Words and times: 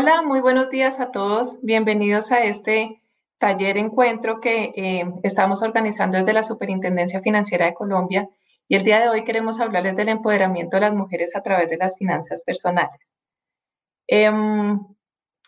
Hola, 0.00 0.22
muy 0.22 0.40
buenos 0.40 0.70
días 0.70 1.00
a 1.00 1.10
todos. 1.10 1.58
Bienvenidos 1.60 2.30
a 2.30 2.44
este 2.44 3.02
taller 3.38 3.76
encuentro 3.76 4.38
que 4.38 4.72
eh, 4.76 5.04
estamos 5.24 5.60
organizando 5.60 6.18
desde 6.18 6.32
la 6.32 6.44
Superintendencia 6.44 7.20
Financiera 7.20 7.66
de 7.66 7.74
Colombia 7.74 8.28
y 8.68 8.76
el 8.76 8.84
día 8.84 9.00
de 9.00 9.08
hoy 9.08 9.24
queremos 9.24 9.58
hablarles 9.58 9.96
del 9.96 10.08
empoderamiento 10.08 10.76
de 10.76 10.82
las 10.82 10.94
mujeres 10.94 11.34
a 11.34 11.42
través 11.42 11.68
de 11.68 11.78
las 11.78 11.96
finanzas 11.96 12.44
personales. 12.44 13.16
Em, 14.06 14.78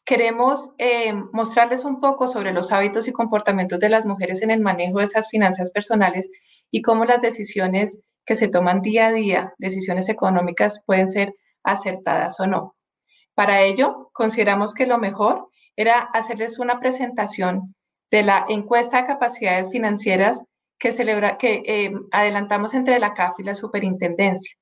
queremos 0.05 0.73
eh, 0.79 1.13
mostrarles 1.33 1.85
un 1.85 2.01
poco 2.01 2.27
sobre 2.27 2.53
los 2.53 2.73
hábitos 2.73 3.07
y 3.07 3.13
comportamientos 3.13 3.79
de 3.79 3.89
las 3.89 4.05
mujeres 4.05 4.43
en 4.43 4.51
el 4.51 4.61
manejo 4.61 4.99
de 4.99 5.05
esas 5.05 5.29
finanzas 5.29 5.71
personales 5.71 6.29
y 6.73 6.83
cómo 6.83 7.05
las 7.05 7.21
decisiones 7.21 8.01
que 8.27 8.35
se 8.35 8.49
toman 8.49 8.83
día 8.83 9.07
a 9.07 9.13
día, 9.13 9.55
decisiones 9.59 10.09
económicas, 10.09 10.83
pueden 10.85 11.07
ser 11.07 11.37
acertadas 11.63 12.41
o 12.41 12.49
no. 12.49 12.75
Para 13.41 13.63
ello, 13.63 14.11
consideramos 14.13 14.75
que 14.75 14.85
lo 14.85 14.99
mejor 14.99 15.49
era 15.75 16.01
hacerles 16.13 16.59
una 16.59 16.79
presentación 16.79 17.75
de 18.11 18.23
la 18.23 18.45
encuesta 18.51 18.99
de 18.99 19.07
capacidades 19.07 19.71
financieras 19.71 20.43
que, 20.79 20.93
celebra, 20.93 21.39
que 21.39 21.63
eh, 21.65 21.91
adelantamos 22.11 22.75
entre 22.75 22.99
la 22.99 23.15
CAF 23.15 23.41
y 23.41 23.45
la 23.45 23.55
Superintendencia. 23.55 24.55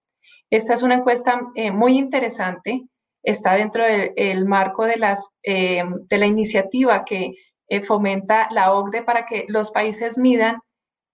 Esta 0.49 0.75
es 0.75 0.85
una 0.85 0.95
encuesta 0.95 1.41
eh, 1.57 1.73
muy 1.73 1.99
interesante, 1.99 2.85
está 3.25 3.55
dentro 3.55 3.83
del 3.85 4.45
marco 4.45 4.85
de, 4.85 4.97
las, 4.97 5.27
eh, 5.43 5.83
de 6.09 6.19
la 6.19 6.27
iniciativa 6.27 7.05
que 7.05 7.35
fomenta 7.83 8.47
la 8.53 8.73
OCDE 8.73 9.03
para 9.03 9.27
que 9.27 9.45
los 9.49 9.73
países 9.73 10.19
midan 10.19 10.61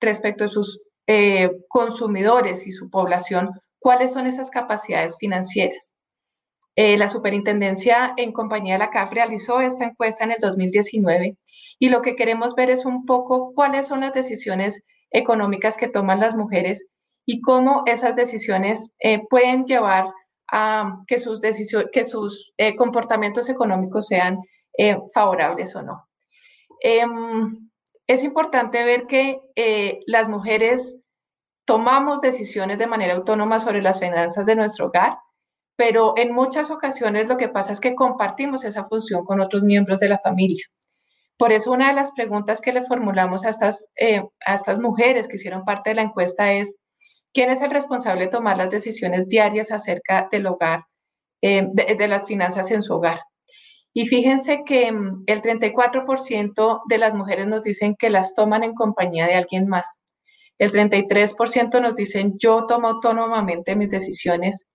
respecto 0.02 0.44
a 0.44 0.48
sus 0.48 0.82
consumidores 1.68 2.66
y 2.66 2.72
su 2.72 2.90
población 2.90 3.52
cuáles 3.78 4.12
son 4.12 4.26
esas 4.26 4.50
capacidades 4.50 5.16
financieras. 5.18 5.94
Eh, 6.76 6.96
la 6.96 7.08
superintendencia 7.08 8.14
en 8.16 8.32
compañía 8.32 8.74
de 8.74 8.80
la 8.80 8.90
CAF 8.90 9.12
realizó 9.12 9.60
esta 9.60 9.84
encuesta 9.84 10.24
en 10.24 10.32
el 10.32 10.38
2019 10.40 11.36
y 11.78 11.88
lo 11.88 12.02
que 12.02 12.16
queremos 12.16 12.56
ver 12.56 12.68
es 12.70 12.84
un 12.84 13.06
poco 13.06 13.52
cuáles 13.54 13.86
son 13.86 14.00
las 14.00 14.12
decisiones 14.12 14.82
económicas 15.12 15.76
que 15.76 15.86
toman 15.86 16.18
las 16.18 16.34
mujeres 16.34 16.86
y 17.24 17.40
cómo 17.40 17.84
esas 17.86 18.16
decisiones 18.16 18.92
eh, 18.98 19.20
pueden 19.30 19.66
llevar 19.66 20.06
a 20.50 20.98
que 21.06 21.20
sus, 21.20 21.40
que 21.92 22.04
sus 22.04 22.52
eh, 22.56 22.74
comportamientos 22.74 23.48
económicos 23.48 24.08
sean 24.08 24.40
favorables 25.14 25.76
o 25.76 25.82
no. 25.82 26.08
Em, 26.80 27.70
es 28.08 28.24
importante 28.24 28.84
ver 28.84 29.06
que 29.06 29.38
las 30.06 30.28
mujeres 30.28 30.96
tomamos 31.64 32.20
decisiones 32.20 32.78
de 32.78 32.88
manera 32.88 33.14
autónoma 33.14 33.60
sobre 33.60 33.80
las 33.82 34.00
finanzas 34.00 34.46
de 34.46 34.56
nuestro 34.56 34.86
hogar 34.86 35.16
pero 35.76 36.14
en 36.16 36.32
muchas 36.32 36.70
ocasiones 36.70 37.28
lo 37.28 37.36
que 37.36 37.48
pasa 37.48 37.72
es 37.72 37.80
que 37.80 37.94
compartimos 37.94 38.64
esa 38.64 38.84
función 38.84 39.24
con 39.24 39.40
otros 39.40 39.62
miembros 39.64 40.00
de 40.00 40.08
la 40.08 40.18
familia. 40.18 40.64
Por 41.36 41.52
eso 41.52 41.72
una 41.72 41.88
de 41.88 41.94
las 41.94 42.12
preguntas 42.12 42.60
que 42.60 42.72
le 42.72 42.84
formulamos 42.84 43.44
a 43.44 43.50
estas, 43.50 43.88
eh, 43.96 44.22
a 44.46 44.54
estas 44.54 44.78
mujeres 44.78 45.26
que 45.26 45.36
hicieron 45.36 45.64
parte 45.64 45.90
de 45.90 45.96
la 45.96 46.02
encuesta 46.02 46.52
es, 46.52 46.78
¿quién 47.32 47.50
es 47.50 47.60
el 47.60 47.70
responsable 47.70 48.26
de 48.26 48.30
tomar 48.30 48.56
las 48.56 48.70
decisiones 48.70 49.26
diarias 49.26 49.72
acerca 49.72 50.28
del 50.30 50.46
hogar, 50.46 50.84
eh, 51.42 51.66
de, 51.72 51.96
de, 51.96 52.08
las 52.08 52.24
finanzas 52.26 52.70
en 52.70 52.82
su 52.82 52.94
hogar? 52.94 53.20
Y 53.92 54.06
fíjense 54.06 54.62
que 54.64 54.92
mm, 54.92 55.24
el 55.26 55.42
34% 55.42 56.82
de 56.88 56.98
las 56.98 57.14
mujeres 57.14 57.46
nos 57.48 57.62
dicen 57.62 57.96
que 57.98 58.10
las 58.10 58.34
toman 58.34 58.62
en 58.62 58.74
compañía 58.74 59.26
de 59.26 59.34
alguien 59.34 59.66
más. 59.66 60.02
El 60.58 60.72
33% 60.72 61.80
nos 61.80 61.96
dicen, 61.96 62.34
yo 62.38 62.66
tomo 62.66 62.88
autónomamente 62.88 63.74
mis 63.74 63.90
decisiones 63.90 64.68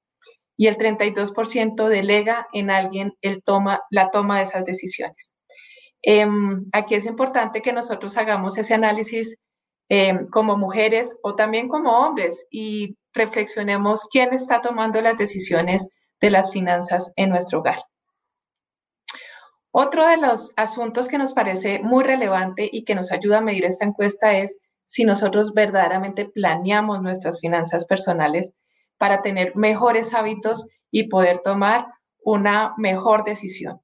y 0.59 0.67
el 0.67 0.77
32% 0.77 1.87
delega 1.87 2.49
en 2.52 2.70
alguien 2.70 3.14
el 3.21 3.42
toma, 3.42 3.81
la 3.89 4.09
toma 4.09 4.37
de 4.37 4.43
esas 4.43 4.65
decisiones. 4.65 5.37
Em, 6.02 6.65
aquí 6.73 6.95
es 6.95 7.05
importante 7.05 7.61
que 7.61 7.71
nosotros 7.71 8.17
hagamos 8.17 8.58
ese 8.58 8.73
análisis 8.73 9.37
em, 9.87 10.27
como 10.30 10.58
mujeres 10.58 11.15
o 11.23 11.36
también 11.36 11.70
como 11.70 11.97
hombres 11.97 12.45
y 12.52 12.97
reflexionemos 13.14 14.02
quién 14.11 14.33
está 14.33 14.59
tomando 14.59 14.99
las 14.99 15.17
decisiones 15.17 15.87
de 16.20 16.30
las 16.30 16.52
finanzas 16.52 17.09
en 17.15 17.30
nuestro 17.30 17.59
hogar. 17.59 17.80
Otro 19.71 20.05
de 20.09 20.17
los 20.17 20.52
asuntos 20.58 21.08
que 21.08 21.17
nos 21.17 21.31
parece 21.31 21.80
muy 21.80 22.03
relevante 22.03 22.70
y 22.70 22.83
que 22.83 22.95
nos 22.95 23.14
ayuda 23.14 23.37
a 23.37 23.41
medir 23.41 23.64
esta 23.64 23.86
encuesta 23.86 24.37
es 24.37 24.58
si 24.83 25.05
nosotros 25.05 25.53
verdaderamente 25.53 26.26
planeamos 26.26 27.02
nuestras 27.02 27.39
finanzas 27.39 27.86
personales 27.86 28.55
para 28.99 29.23
tener 29.23 29.55
mejores 29.55 30.14
hábitos 30.14 30.67
y 30.92 31.08
poder 31.08 31.39
tomar 31.39 31.87
una 32.23 32.76
mejor 32.77 33.23
decisión. 33.23 33.82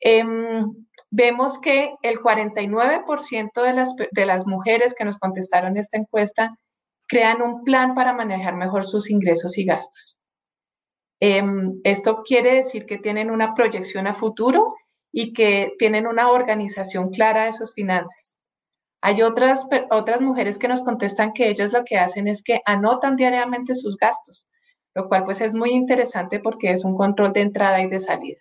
Em, 0.00 0.64
vemos 1.10 1.60
que 1.60 1.94
el 2.02 2.18
49% 2.20 3.62
de 3.62 3.72
las, 3.72 3.90
de 4.10 4.26
las 4.26 4.46
mujeres 4.46 4.94
que 4.94 5.04
nos 5.04 5.18
contestaron 5.18 5.76
esta 5.76 5.98
encuesta 5.98 6.56
crean 7.06 7.42
un 7.42 7.64
plan 7.64 7.94
para 7.94 8.12
manejar 8.12 8.56
mejor 8.56 8.84
sus 8.84 9.10
ingresos 9.10 9.58
y 9.58 9.64
gastos. 9.64 10.18
Em, 11.20 11.74
esto 11.84 12.22
quiere 12.24 12.54
decir 12.54 12.86
que 12.86 12.98
tienen 12.98 13.30
una 13.30 13.54
proyección 13.54 14.06
a 14.06 14.14
futuro 14.14 14.74
y 15.12 15.32
que 15.32 15.72
tienen 15.78 16.06
una 16.06 16.30
organización 16.30 17.10
clara 17.10 17.44
de 17.44 17.52
sus 17.52 17.72
finanzas. 17.72 18.37
Hay 19.00 19.22
otras, 19.22 19.66
otras 19.90 20.20
mujeres 20.20 20.58
que 20.58 20.68
nos 20.68 20.82
contestan 20.82 21.32
que 21.32 21.48
ellas 21.48 21.72
lo 21.72 21.84
que 21.84 21.98
hacen 21.98 22.26
es 22.26 22.42
que 22.42 22.60
anotan 22.64 23.16
diariamente 23.16 23.74
sus 23.74 23.96
gastos, 23.96 24.46
lo 24.94 25.08
cual 25.08 25.24
pues 25.24 25.40
es 25.40 25.54
muy 25.54 25.70
interesante 25.70 26.40
porque 26.40 26.72
es 26.72 26.84
un 26.84 26.96
control 26.96 27.32
de 27.32 27.42
entrada 27.42 27.80
y 27.80 27.88
de 27.88 28.00
salida. 28.00 28.40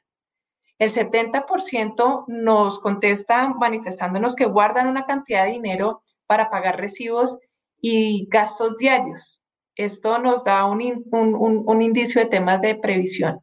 El 0.79 0.91
70% 0.91 2.25
nos 2.27 2.79
contesta 2.79 3.49
manifestándonos 3.49 4.35
que 4.35 4.45
guardan 4.45 4.87
una 4.87 5.05
cantidad 5.05 5.45
de 5.45 5.51
dinero 5.51 6.01
para 6.27 6.49
pagar 6.49 6.79
recibos 6.79 7.37
y 7.79 8.27
gastos 8.27 8.77
diarios. 8.77 9.41
Esto 9.75 10.17
nos 10.19 10.43
da 10.43 10.65
un, 10.65 11.05
un 11.11 11.81
indicio 11.81 12.21
de 12.21 12.27
temas 12.27 12.61
de 12.61 12.75
previsión. 12.75 13.41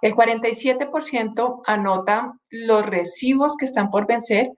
El 0.00 0.14
47% 0.14 1.62
anota 1.64 2.32
los 2.50 2.86
recibos 2.86 3.56
que 3.56 3.64
están 3.64 3.90
por 3.90 4.06
vencer 4.06 4.50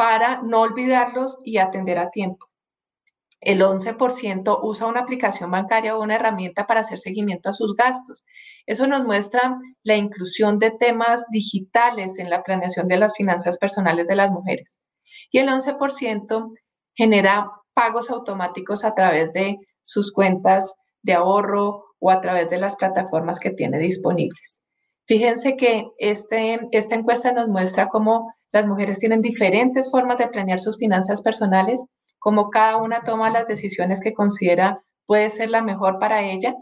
para 0.00 0.40
no 0.40 0.62
olvidarlos 0.62 1.36
y 1.44 1.58
atender 1.58 1.98
a 1.98 2.08
tiempo. 2.08 2.46
El 3.38 3.60
11% 3.60 4.60
usa 4.62 4.86
una 4.86 5.00
aplicación 5.00 5.50
bancaria 5.50 5.94
o 5.94 6.02
una 6.02 6.14
herramienta 6.14 6.66
para 6.66 6.80
hacer 6.80 6.98
seguimiento 6.98 7.50
a 7.50 7.52
sus 7.52 7.74
gastos. 7.74 8.24
Eso 8.64 8.86
nos 8.86 9.04
muestra 9.04 9.58
la 9.82 9.96
inclusión 9.96 10.58
de 10.58 10.70
temas 10.70 11.26
digitales 11.30 12.18
en 12.18 12.30
la 12.30 12.42
planeación 12.42 12.88
de 12.88 12.96
las 12.96 13.12
finanzas 13.14 13.58
personales 13.58 14.06
de 14.06 14.16
las 14.16 14.30
mujeres. 14.30 14.80
Y 15.30 15.36
el 15.36 15.50
11% 15.50 16.50
genera 16.94 17.50
pagos 17.74 18.08
automáticos 18.08 18.86
a 18.86 18.94
través 18.94 19.32
de 19.32 19.58
sus 19.82 20.14
cuentas 20.14 20.72
de 21.02 21.12
ahorro 21.12 21.84
o 21.98 22.10
a 22.10 22.22
través 22.22 22.48
de 22.48 22.56
las 22.56 22.74
plataformas 22.74 23.38
que 23.38 23.50
tiene 23.50 23.78
disponibles. 23.78 24.62
Fíjense 25.06 25.58
que 25.58 25.84
este, 25.98 26.58
esta 26.72 26.94
encuesta 26.94 27.32
nos 27.32 27.48
muestra 27.48 27.88
cómo 27.88 28.32
las 28.52 28.66
mujeres 28.66 28.98
tienen 28.98 29.22
diferentes 29.22 29.90
formas 29.90 30.18
de 30.18 30.28
planear 30.28 30.60
sus 30.60 30.76
finanzas 30.76 31.22
personales, 31.22 31.82
como 32.18 32.50
cada 32.50 32.76
una 32.76 33.02
toma 33.02 33.30
las 33.30 33.46
decisiones 33.46 34.00
que 34.00 34.12
considera 34.12 34.82
puede 35.06 35.30
ser 35.30 35.50
la 35.50 35.62
mejor 35.62 35.98
para 35.98 36.22
ella. 36.22 36.54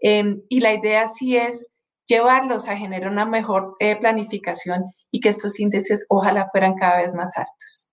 Em, 0.00 0.42
y 0.48 0.60
la 0.60 0.74
idea 0.74 1.06
sí 1.06 1.36
es 1.36 1.68
llevarlos 2.06 2.68
a 2.68 2.76
generar 2.76 3.10
una 3.10 3.26
mejor 3.26 3.76
eh, 3.78 3.96
planificación 3.96 4.84
y 5.10 5.20
que 5.20 5.28
estos 5.28 5.60
índices 5.60 6.06
ojalá 6.08 6.48
fueran 6.50 6.74
cada 6.74 6.98
vez 6.98 7.14
más 7.14 7.36
altos. 7.36 7.88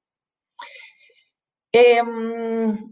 Em, 1.72 2.92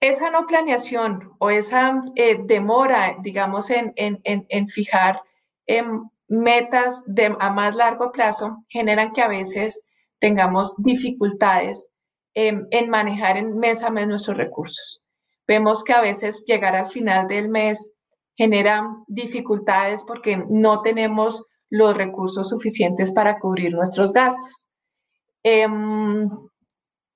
esa 0.00 0.30
no 0.30 0.46
planeación 0.46 1.32
o 1.38 1.50
esa 1.50 2.00
eh, 2.16 2.38
demora, 2.44 3.16
digamos, 3.22 3.70
en, 3.70 3.92
en 3.96 4.68
fijar 4.68 5.22
em, 5.66 6.08
metas 6.28 7.02
de, 7.06 7.36
a 7.38 7.50
más 7.50 7.76
largo 7.76 8.12
plazo 8.12 8.64
generan 8.68 9.12
que 9.12 9.22
a 9.22 9.28
veces 9.28 9.84
tengamos 10.18 10.74
dificultades 10.78 11.88
en, 12.34 12.66
manejar 12.88 13.36
en 13.36 13.58
mes 13.58 13.82
a 13.82 13.90
mes 13.90 14.08
nuestros 14.08 14.36
recursos. 14.36 15.02
Vemos 15.46 15.84
que 15.84 15.92
a 15.92 16.00
veces 16.00 16.42
llegar 16.46 16.74
al 16.74 16.86
final 16.86 17.28
del 17.28 17.48
mes 17.48 17.92
genera 18.34 18.88
dificultades 19.06 20.02
porque 20.04 20.42
no 20.48 20.82
tenemos 20.82 21.44
los 21.70 21.96
recursos 21.96 22.48
suficientes 22.48 23.12
para 23.12 23.38
cubrir 23.38 23.72
nuestros 23.72 24.12
gastos. 24.12 24.68
Em, 25.42 26.28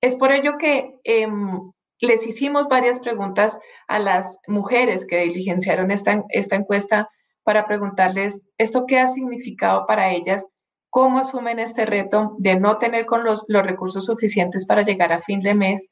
es 0.00 0.14
por 0.16 0.30
ello 0.30 0.58
que 0.58 0.98
em, 1.04 1.72
les 2.00 2.26
hicimos 2.26 2.68
varias 2.68 3.00
preguntas 3.00 3.58
a 3.88 3.98
las 3.98 4.38
mujeres 4.46 5.06
que 5.06 5.18
diligenciaron 5.18 5.90
esta, 5.90 6.24
esta 6.28 6.56
encuesta 6.56 7.08
para 7.48 7.66
preguntarles 7.66 8.46
esto 8.58 8.84
qué 8.86 8.98
ha 8.98 9.08
significado 9.08 9.86
para 9.86 10.12
ellas, 10.12 10.46
cómo 10.90 11.18
asumen 11.18 11.58
este 11.58 11.86
reto 11.86 12.36
de 12.36 12.60
no 12.60 12.76
tener 12.76 13.06
con 13.06 13.24
los, 13.24 13.46
recursos 13.48 14.04
suficientes 14.04 14.66
para 14.66 14.82
llegar 14.82 15.14
a 15.14 15.22
fin 15.22 15.40
de 15.40 15.54
mes 15.54 15.88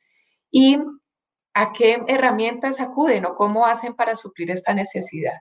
y 0.50 0.78
a 1.54 1.72
qué 1.72 2.02
herramientas 2.08 2.78
acuden 2.78 3.24
o 3.24 3.36
cómo 3.36 3.64
hacen 3.64 3.94
para 3.94 4.16
suplir 4.16 4.50
esta 4.50 4.74
necesidad. 4.74 5.40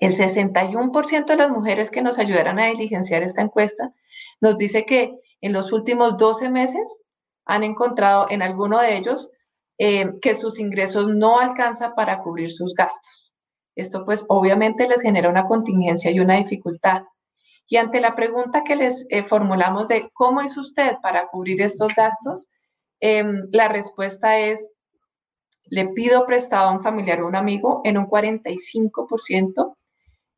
El 0.00 0.12
61% 0.12 1.24
de 1.24 1.36
las 1.36 1.50
mujeres 1.50 1.92
que 1.92 2.02
nos 2.02 2.18
ayudaron 2.18 2.58
a 2.58 2.66
diligenciar 2.66 3.22
esta 3.22 3.42
encuesta 3.42 3.92
nos 4.40 4.56
dice 4.56 4.86
que 4.86 5.14
en 5.40 5.52
los 5.52 5.70
últimos 5.70 6.16
12 6.16 6.50
meses 6.50 7.04
han 7.44 7.62
encontrado 7.62 8.26
en 8.28 8.42
alguno 8.42 8.80
de 8.80 8.96
ellos 8.96 9.30
eh, 9.78 10.14
que 10.20 10.34
sus 10.34 10.58
ingresos 10.58 11.06
no 11.06 11.38
alcanzan 11.38 11.94
para 11.94 12.24
cubrir 12.24 12.52
sus 12.52 12.74
gastos. 12.74 13.25
Esto 13.76 14.04
pues 14.04 14.24
obviamente 14.28 14.88
les 14.88 15.02
genera 15.02 15.28
una 15.28 15.46
contingencia 15.46 16.10
y 16.10 16.18
una 16.18 16.36
dificultad. 16.36 17.02
Y 17.68 17.76
ante 17.76 18.00
la 18.00 18.16
pregunta 18.16 18.64
que 18.64 18.74
les 18.74 19.06
eh, 19.10 19.24
formulamos 19.24 19.86
de 19.88 20.10
cómo 20.14 20.42
hizo 20.42 20.60
usted 20.60 20.96
para 21.02 21.28
cubrir 21.28 21.60
estos 21.60 21.94
gastos, 21.94 22.48
em, 23.00 23.48
la 23.52 23.68
respuesta 23.68 24.38
es, 24.38 24.72
le 25.64 25.88
pido 25.88 26.26
prestado 26.26 26.70
a 26.70 26.72
un 26.72 26.82
familiar 26.82 27.20
o 27.22 27.26
un 27.26 27.36
amigo 27.36 27.82
en 27.84 27.98
un 27.98 28.06
45%, 28.06 29.76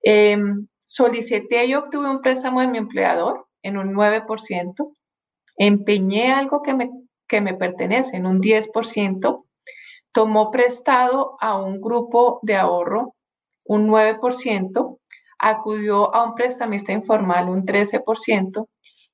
em, 0.02 0.68
solicité 0.86 1.66
y 1.66 1.74
obtuve 1.74 2.10
un 2.10 2.20
préstamo 2.22 2.60
de 2.60 2.68
mi 2.68 2.78
empleador 2.78 3.46
en 3.62 3.76
un 3.78 3.92
9%, 3.92 4.92
empeñé 5.56 6.32
algo 6.32 6.62
que 6.62 6.74
me, 6.74 6.90
que 7.28 7.40
me 7.40 7.54
pertenece 7.54 8.16
en 8.16 8.26
un 8.26 8.40
10%, 8.40 9.44
tomó 10.12 10.50
prestado 10.50 11.36
a 11.40 11.58
un 11.58 11.80
grupo 11.80 12.40
de 12.42 12.56
ahorro 12.56 13.14
un 13.68 13.86
9%, 13.88 14.98
acudió 15.38 16.14
a 16.14 16.24
un 16.24 16.34
prestamista 16.34 16.92
informal 16.92 17.48
un 17.48 17.64
13% 17.64 18.66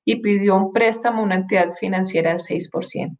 y 0.03 0.15
pidió 0.17 0.55
un 0.55 0.71
préstamo 0.71 1.21
a 1.21 1.25
una 1.25 1.35
entidad 1.35 1.73
financiera 1.75 2.31
al 2.31 2.39
6%. 2.39 3.17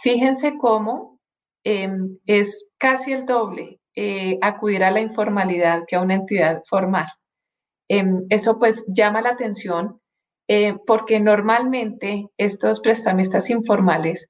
Fíjense 0.00 0.56
cómo 0.58 1.20
em, 1.64 2.18
es 2.26 2.66
casi 2.78 3.12
el 3.12 3.24
doble 3.24 3.78
eh, 3.94 4.38
acudir 4.40 4.82
a 4.82 4.90
la 4.90 5.00
informalidad 5.00 5.84
que 5.86 5.96
a 5.96 6.00
una 6.00 6.14
entidad 6.14 6.62
formal. 6.66 7.06
Em, 7.88 8.22
eso 8.30 8.58
pues 8.58 8.84
llama 8.88 9.20
la 9.20 9.30
atención 9.30 10.00
eh, 10.48 10.74
porque 10.86 11.20
normalmente 11.20 12.26
estos 12.36 12.80
prestamistas 12.80 13.50
informales 13.50 14.28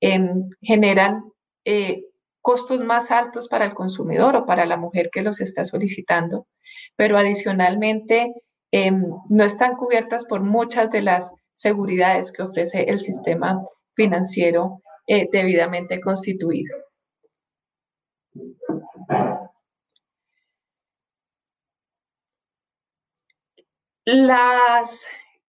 em, 0.00 0.48
generan 0.60 1.24
eh, 1.64 2.04
costos 2.44 2.82
más 2.82 3.10
altos 3.10 3.48
para 3.48 3.64
el 3.64 3.72
consumidor 3.72 4.36
o 4.36 4.44
para 4.44 4.66
la 4.66 4.76
mujer 4.76 5.08
que 5.10 5.22
los 5.22 5.40
está 5.40 5.64
solicitando, 5.64 6.46
pero 6.94 7.16
adicionalmente 7.16 8.34
em, 8.70 9.02
no 9.30 9.44
están 9.44 9.76
cubiertas 9.76 10.26
por 10.26 10.42
muchas 10.42 10.90
de 10.90 11.00
las 11.00 11.32
seguridades 11.54 12.32
que 12.32 12.42
ofrece 12.42 12.82
el 12.82 13.00
sistema 13.00 13.64
financiero 13.94 14.82
eh, 15.06 15.26
debidamente 15.32 16.02
constituido. 16.02 16.76
Las 24.04 25.06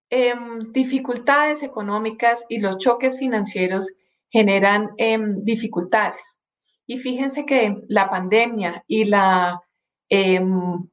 em, 0.10 0.72
dificultades 0.72 1.62
económicas 1.62 2.46
y 2.48 2.62
los 2.62 2.78
choques 2.78 3.18
financieros 3.18 3.92
generan 4.30 4.92
em, 4.98 5.44
dificultades. 5.44 6.40
Y 6.88 7.00
fíjense 7.00 7.46
que 7.46 7.84
la 7.88 8.10
pandemia 8.10 8.84
y 8.88 9.06
la 9.06 9.62
em, 10.10 10.88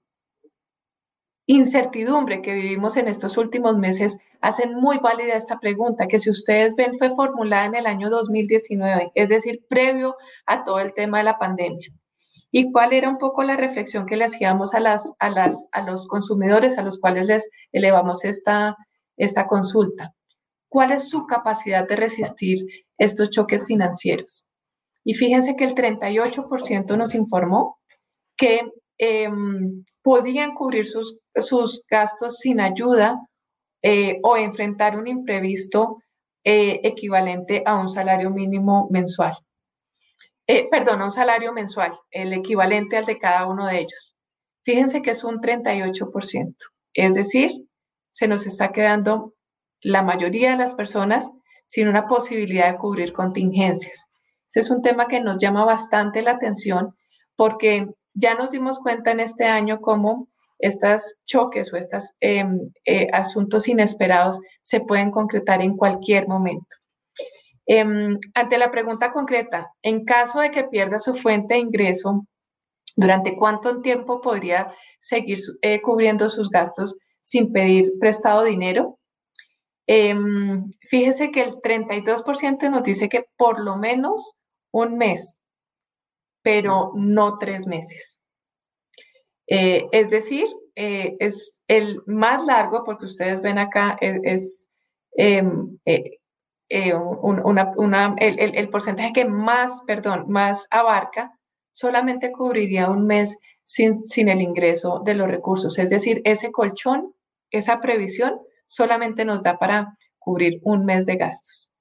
incertidumbre 1.47 2.41
que 2.41 2.55
vivimos 2.55 2.97
en 2.97 3.09
estos 3.09 3.37
últimos 3.37 3.77
meses 3.77 4.17
hacen 4.41 4.75
muy 4.75 4.99
válida 4.99 5.35
esta 5.35 5.61
pregunta, 5.61 6.09
que 6.09 6.19
si 6.19 6.31
ustedes 6.31 6.75
ven 6.75 6.97
fue 6.99 7.15
formulada 7.15 7.67
en 7.67 7.75
el 7.75 7.87
año 7.87 8.11
2019, 8.11 9.13
es 9.15 9.29
decir, 9.29 9.65
previo 9.69 10.17
a 10.47 10.65
todo 10.65 10.81
el 10.81 10.95
tema 10.95 11.19
de 11.19 11.25
la 11.25 11.39
pandemia. 11.39 11.89
¿Y 12.51 12.71
cuál 12.71 12.93
era 12.93 13.09
un 13.09 13.19
poco 13.19 13.43
la 13.45 13.57
reflexión 13.57 14.07
que 14.07 14.17
le 14.17 14.25
hacíamos 14.25 14.75
a, 14.75 14.81
las, 14.81 15.13
a, 15.19 15.31
las, 15.31 15.69
a 15.73 15.83
los 15.83 16.07
consumidores 16.07 16.77
a 16.77 16.83
los 16.83 16.99
cuales 16.99 17.27
les 17.27 17.49
elevamos 17.73 18.25
esta, 18.25 18.77
esta 19.17 19.47
consulta? 19.47 20.15
¿Cuál 20.69 20.93
es 20.93 21.09
su 21.09 21.27
capacidad 21.27 21.87
de 21.87 21.97
resistir 21.97 22.67
estos 22.99 23.31
choques 23.31 23.67
financieros? 23.67 24.45
Y 25.05 25.15
fíjense 25.15 25.57
que 25.57 25.65
el 25.65 25.75
38% 25.75 26.97
nos 26.97 27.15
informó 27.15 27.79
que 28.37 28.63
em, 28.99 29.85
podían 30.03 30.55
cubrir 30.55 30.87
sus, 30.87 31.21
sus, 31.35 31.85
gastos 31.89 32.39
sin 32.39 32.61
ayuda 32.61 33.21
eh, 33.83 34.19
o 34.23 34.37
enfrentar 34.37 34.97
un 34.97 35.07
imprevisto 35.07 35.99
eh, 36.45 36.81
equivalente 36.83 37.63
a 37.67 37.77
un 37.77 37.89
salario 37.89 38.31
mínimo 38.31 38.89
mensual. 38.91 39.35
Eh, 40.47 40.69
perdón, 40.71 41.03
a 41.03 41.05
un 41.05 41.13
salario 41.13 41.53
mensual, 41.53 41.93
el 42.11 42.33
equivalente 42.33 42.97
al 42.97 43.07
de 43.07 43.19
cada 43.19 43.47
uno 43.47 43.67
de 43.67 43.79
ellos. 43.79 44.17
Fíjense 44.65 45.03
que 45.03 45.11
es 45.11 45.25
un 45.25 45.41
38%. 45.41 46.55
Es 46.95 47.15
decir, 47.15 47.53
se 48.11 48.29
nos 48.29 48.47
está 48.47 48.73
quedando 48.73 49.35
la 49.81 50.03
mayoría 50.03 50.51
de 50.51 50.57
las 50.57 50.75
personas 50.75 51.31
sin 51.67 51.89
una 51.89 52.07
posibilidad 52.07 52.71
de 52.71 52.79
cubrir 52.79 53.13
contingencias. 53.13 54.07
Ese 54.53 54.61
es 54.61 54.71
un 54.71 54.83
tema 54.83 55.09
que 55.09 55.19
nos 55.19 55.39
llama 55.39 55.65
bastante 55.65 56.21
la 56.21 56.33
atención 56.33 56.95
porque 57.37 57.89
ya 58.13 58.35
nos 58.35 58.51
dimos 58.51 58.81
cuenta 58.81 59.11
en 59.11 59.21
este 59.21 59.47
año 59.47 59.81
cómo 59.81 60.29
estos 60.59 61.15
choques 61.25 61.73
o 61.73 61.79
estos 61.79 62.13
em, 62.21 62.71
eh, 62.85 63.09
asuntos 63.15 63.67
inesperados 63.67 64.39
se 64.61 64.81
pueden 64.81 65.11
concretar 65.11 65.63
en 65.63 65.75
cualquier 65.75 66.29
momento. 66.29 66.77
Em, 67.65 68.19
ante 68.35 68.59
la 68.59 68.71
pregunta 68.71 69.11
concreta, 69.11 69.73
en 69.81 70.05
caso 70.05 70.41
de 70.41 70.51
que 70.51 70.65
pierda 70.65 70.99
su 70.99 71.15
fuente 71.15 71.55
de 71.55 71.61
ingreso, 71.61 72.27
¿durante 72.95 73.35
cuánto 73.35 73.81
tiempo 73.81 74.21
podría 74.21 74.71
seguir 75.01 75.39
eh, 75.63 75.81
cubriendo 75.81 76.29
sus 76.29 76.51
gastos 76.51 76.99
sin 77.23 77.53
pedir 77.53 77.95
prestado 77.99 78.45
dinero? 78.45 78.99
Em, 79.87 80.69
fíjese 80.91 81.31
que 81.31 81.43
el 81.43 81.55
32% 81.63 82.69
nos 82.69 82.83
dice 82.83 83.09
que 83.09 83.25
por 83.39 83.59
lo 83.59 83.79
menos 83.79 84.37
un 84.73 84.99
mes, 84.99 85.41
pero 86.43 86.93
no 86.95 87.39
tres 87.39 87.67
meses. 87.67 88.21
Eh, 89.47 89.87
es 89.93 90.11
decir, 90.11 90.47
eh, 90.75 91.17
es 91.21 91.61
el 91.69 92.01
más 92.07 92.45
largo, 92.45 92.83
porque 92.85 93.07
ustedes 93.07 93.41
ven 93.43 93.59
acá, 93.59 93.97
e, 94.01 94.21
es, 94.25 94.69
em, 95.13 95.79
eh, 95.85 96.19
el, 96.69 96.99
porcentaje 98.71 99.13
que 99.13 99.25
más, 99.27 99.83
perdón, 99.87 100.25
más 100.29 100.67
abarca, 100.71 101.39
solamente 101.73 102.33
cubriría 102.33 102.91
un 102.91 103.07
mes 103.07 103.37
sin, 103.65 103.95
sin 103.95 104.29
el 104.29 104.41
ingreso 104.41 105.01
de 105.05 105.15
los 105.15 105.29
recursos. 105.29 105.79
Es 105.79 105.91
decir, 105.91 106.23
ese 106.25 106.51
colchón, 106.51 107.15
esa 107.51 107.81
previsión, 107.81 108.41
solamente 108.67 109.25
nos 109.27 109.43
da 109.43 109.59
para 109.59 109.99
cubrir 110.19 110.61
un 110.65 110.87
mes 110.87 111.05
de 111.05 111.17
gastos. 111.17 111.72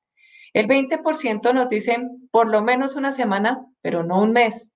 El 0.53 0.67
20% 0.67 1.53
nos 1.53 1.69
dicen 1.69 2.27
por 2.31 2.49
lo 2.49 2.61
menos 2.61 2.95
una 2.95 3.11
semana, 3.11 3.65
pero 3.81 4.03
no 4.03 4.21
un 4.21 4.31
mes. 4.33 4.71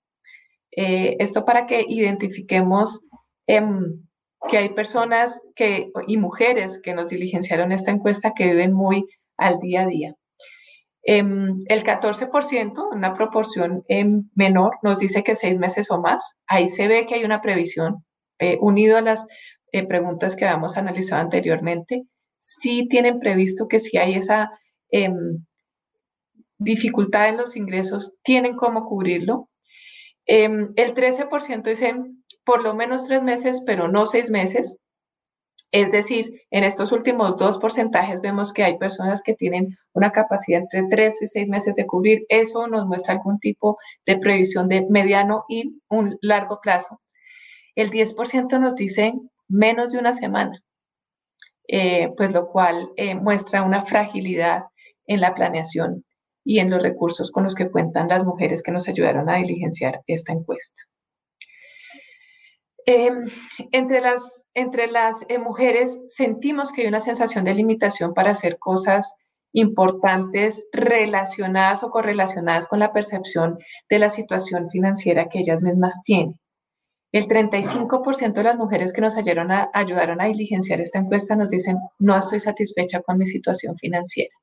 Eh, 0.72 1.16
esto 1.20 1.46
para 1.46 1.68
que 1.68 1.86
identifiquemos 1.88 3.02
em, 3.48 4.04
que 4.50 4.58
hay 4.58 4.70
personas 4.70 5.40
que, 5.56 5.92
y 6.08 6.18
mujeres 6.18 6.80
que 6.82 6.94
nos 6.94 7.08
diligenciaron 7.08 7.72
esta 7.72 7.92
encuesta 7.92 8.34
que 8.36 8.46
viven 8.46 8.74
muy 8.74 9.06
al 9.38 9.60
día 9.60 9.82
a 9.82 9.88
día. 9.88 10.16
Em, 11.04 11.60
el 11.68 11.84
14%, 11.84 12.90
una 12.92 13.14
proporción 13.14 13.84
em, 13.88 14.30
menor, 14.34 14.78
nos 14.82 15.00
dice 15.00 15.24
que 15.24 15.36
seis 15.36 15.60
meses 15.60 15.92
o 15.92 16.00
más. 16.00 16.34
Ahí 16.48 16.68
se 16.68 16.88
ve 16.88 17.06
que 17.06 17.16
hay 17.16 17.26
una 17.26 17.42
previsión, 17.42 18.06
eh, 18.40 18.58
unido 18.60 18.98
a 18.98 19.02
las 19.02 19.26
eh, 19.72 19.86
preguntas 19.86 20.36
que 20.36 20.46
habíamos 20.46 20.78
analizado 20.78 21.22
anteriormente. 21.22 22.04
Sí 22.38 22.88
tienen 22.90 23.20
previsto 23.20 23.68
que 23.68 23.80
si 23.80 23.98
hay 23.98 24.16
esa 24.16 24.50
dificultad 26.58 27.30
en 27.30 27.38
los 27.38 27.56
ingresos, 27.56 28.14
tienen 28.24 28.56
cómo 28.56 28.86
cubrirlo. 28.86 29.50
Em, 30.26 30.74
el 30.76 30.94
13% 30.94 31.70
dicen 31.70 32.24
por 32.44 32.64
lo 32.64 32.76
menos 32.76 33.06
tres 33.06 33.24
meses, 33.24 33.62
pero 33.66 33.88
no 33.88 34.06
seis 34.06 34.30
meses. 34.30 34.78
Es 35.72 35.92
decir, 35.92 36.44
en 36.52 36.64
estos 36.64 36.92
últimos 36.92 37.36
dos 37.38 37.58
porcentajes 37.58 38.22
vemos 38.22 38.54
que 38.54 38.64
hay 38.64 38.78
personas 38.78 39.22
que 39.22 39.34
tienen 39.34 39.78
una 39.94 40.12
capacidad 40.12 40.62
entre 40.62 40.84
tres 40.90 41.22
y 41.22 41.28
seis 41.28 41.48
meses 41.48 41.76
de 41.76 41.86
cubrir. 41.86 42.26
Eso 42.30 42.68
nos 42.68 42.86
muestra 42.86 43.14
algún 43.16 43.40
tipo 43.40 43.78
de 44.06 44.18
previsión 44.18 44.70
de 44.70 44.86
mediano 44.90 45.44
y 45.50 45.82
un 45.90 46.18
largo 46.22 46.60
plazo. 46.62 47.02
El 47.76 47.92
10% 47.92 48.60
nos 48.60 48.76
dice 48.76 49.14
menos 49.50 49.92
de 49.92 50.00
una 50.00 50.14
semana, 50.14 50.64
eh, 51.68 52.10
pues 52.16 52.32
lo 52.34 52.48
cual 52.48 52.92
eh, 52.96 53.16
muestra 53.16 53.64
una 53.64 53.84
fragilidad 53.86 54.66
en 55.08 55.20
la 55.20 55.34
planeación 55.36 56.06
y 56.46 56.60
en 56.60 56.70
los 56.70 56.82
recursos 56.82 57.32
con 57.32 57.44
los 57.44 57.56
que 57.56 57.70
cuentan 57.70 58.08
las 58.08 58.24
mujeres 58.24 58.62
que 58.62 58.72
nos 58.72 58.88
ayudaron 58.88 59.28
a 59.30 59.38
diligenciar 59.38 60.02
esta 60.06 60.32
encuesta. 60.32 60.84
Em, 62.86 63.26
entre 63.72 64.00
las, 64.00 64.32
entre 64.54 64.88
las 64.88 65.26
eh, 65.28 65.40
mujeres 65.40 65.98
sentimos 66.08 66.72
que 66.72 66.84
hay 66.84 66.88
una 66.88 67.00
sensación 67.00 67.44
de 67.44 67.56
limitación 67.56 68.14
para 68.14 68.30
hacer 68.30 68.60
cosas 68.60 69.16
importantes 69.54 70.70
relacionadas 70.72 71.84
o 71.84 71.90
correlacionadas 71.90 72.68
con 72.68 72.78
la 72.78 72.94
percepción 72.94 73.58
de 73.90 74.00
la 74.00 74.10
situación 74.12 74.70
financiera 74.70 75.30
que 75.30 75.40
ellas 75.40 75.64
mismas 75.64 76.02
tienen. 76.04 76.40
el 77.14 77.28
35% 77.28 78.34
de 78.34 78.44
las 78.44 78.58
mujeres 78.58 78.92
que 78.94 79.02
nos 79.02 79.16
ayudaron 79.16 79.52
a, 79.52 79.70
ayudaron 79.74 80.22
a 80.22 80.26
diligenciar 80.26 80.82
esta 80.82 81.00
encuesta 81.00 81.36
nos 81.36 81.50
dicen, 81.50 81.78
no 81.98 82.18
estoy 82.18 82.42
satisfecha 82.42 83.02
con 83.02 83.18
mi 83.18 83.26
situación 83.26 83.78
financiera. 83.78 84.36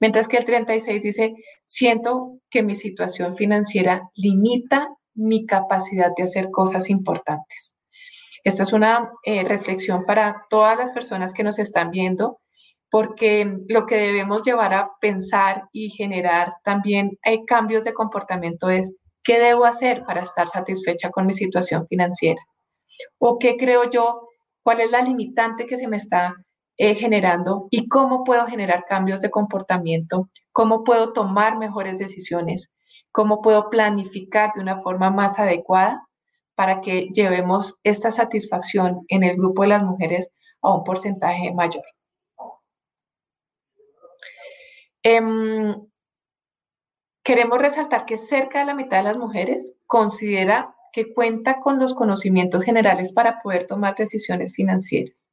Mientras 0.00 0.28
que 0.28 0.36
el 0.36 0.44
36 0.44 1.02
dice, 1.02 1.34
siento 1.64 2.38
que 2.50 2.62
mi 2.62 2.74
situación 2.74 3.36
financiera 3.36 4.02
limita 4.14 4.88
mi 5.14 5.46
capacidad 5.46 6.10
de 6.16 6.24
hacer 6.24 6.50
cosas 6.50 6.90
importantes. 6.90 7.74
Esta 8.44 8.62
es 8.62 8.72
una 8.72 9.10
eh, 9.24 9.42
reflexión 9.42 10.04
para 10.04 10.44
todas 10.48 10.78
las 10.78 10.92
personas 10.92 11.32
que 11.32 11.42
nos 11.42 11.58
están 11.58 11.90
viendo, 11.90 12.38
porque 12.90 13.58
lo 13.68 13.86
que 13.86 13.96
debemos 13.96 14.44
llevar 14.44 14.72
a 14.72 14.90
pensar 15.00 15.64
y 15.72 15.90
generar 15.90 16.54
también 16.62 17.18
hay 17.22 17.44
cambios 17.44 17.82
de 17.82 17.92
comportamiento 17.92 18.70
es, 18.70 18.94
¿qué 19.24 19.40
debo 19.40 19.64
hacer 19.64 20.04
para 20.04 20.22
estar 20.22 20.46
satisfecha 20.46 21.10
con 21.10 21.26
mi 21.26 21.34
situación 21.34 21.86
financiera? 21.88 22.40
¿O 23.18 23.38
qué 23.38 23.56
creo 23.56 23.90
yo? 23.90 24.28
¿Cuál 24.62 24.80
es 24.80 24.90
la 24.90 25.02
limitante 25.02 25.66
que 25.66 25.76
se 25.76 25.88
me 25.88 25.96
está 25.96 26.34
eh, 26.78 26.94
generando 26.94 27.68
y 27.70 27.88
cómo 27.88 28.24
puedo 28.24 28.46
generar 28.46 28.84
cambios 28.84 29.20
de 29.20 29.30
comportamiento, 29.30 30.28
cómo 30.52 30.84
puedo 30.84 31.12
tomar 31.12 31.56
mejores 31.56 31.98
decisiones, 31.98 32.70
cómo 33.12 33.40
puedo 33.40 33.70
planificar 33.70 34.52
de 34.54 34.60
una 34.60 34.80
forma 34.80 35.10
más 35.10 35.38
adecuada 35.38 36.06
para 36.54 36.80
que 36.80 37.08
llevemos 37.14 37.78
esta 37.82 38.10
satisfacción 38.10 39.04
en 39.08 39.22
el 39.24 39.36
grupo 39.36 39.62
de 39.62 39.68
las 39.68 39.84
mujeres 39.84 40.32
a 40.62 40.74
un 40.74 40.84
porcentaje 40.84 41.52
mayor. 41.54 41.84
Em, 45.02 45.74
queremos 47.22 47.58
resaltar 47.58 48.04
que 48.04 48.16
cerca 48.16 48.58
de 48.58 48.64
la 48.66 48.74
mitad 48.74 48.98
de 48.98 49.04
las 49.04 49.16
mujeres 49.16 49.74
considera 49.86 50.74
que 50.92 51.14
cuenta 51.14 51.60
con 51.60 51.78
los 51.78 51.94
conocimientos 51.94 52.64
generales 52.64 53.12
para 53.12 53.40
poder 53.42 53.66
tomar 53.66 53.94
decisiones 53.94 54.54
financieras. 54.54 55.30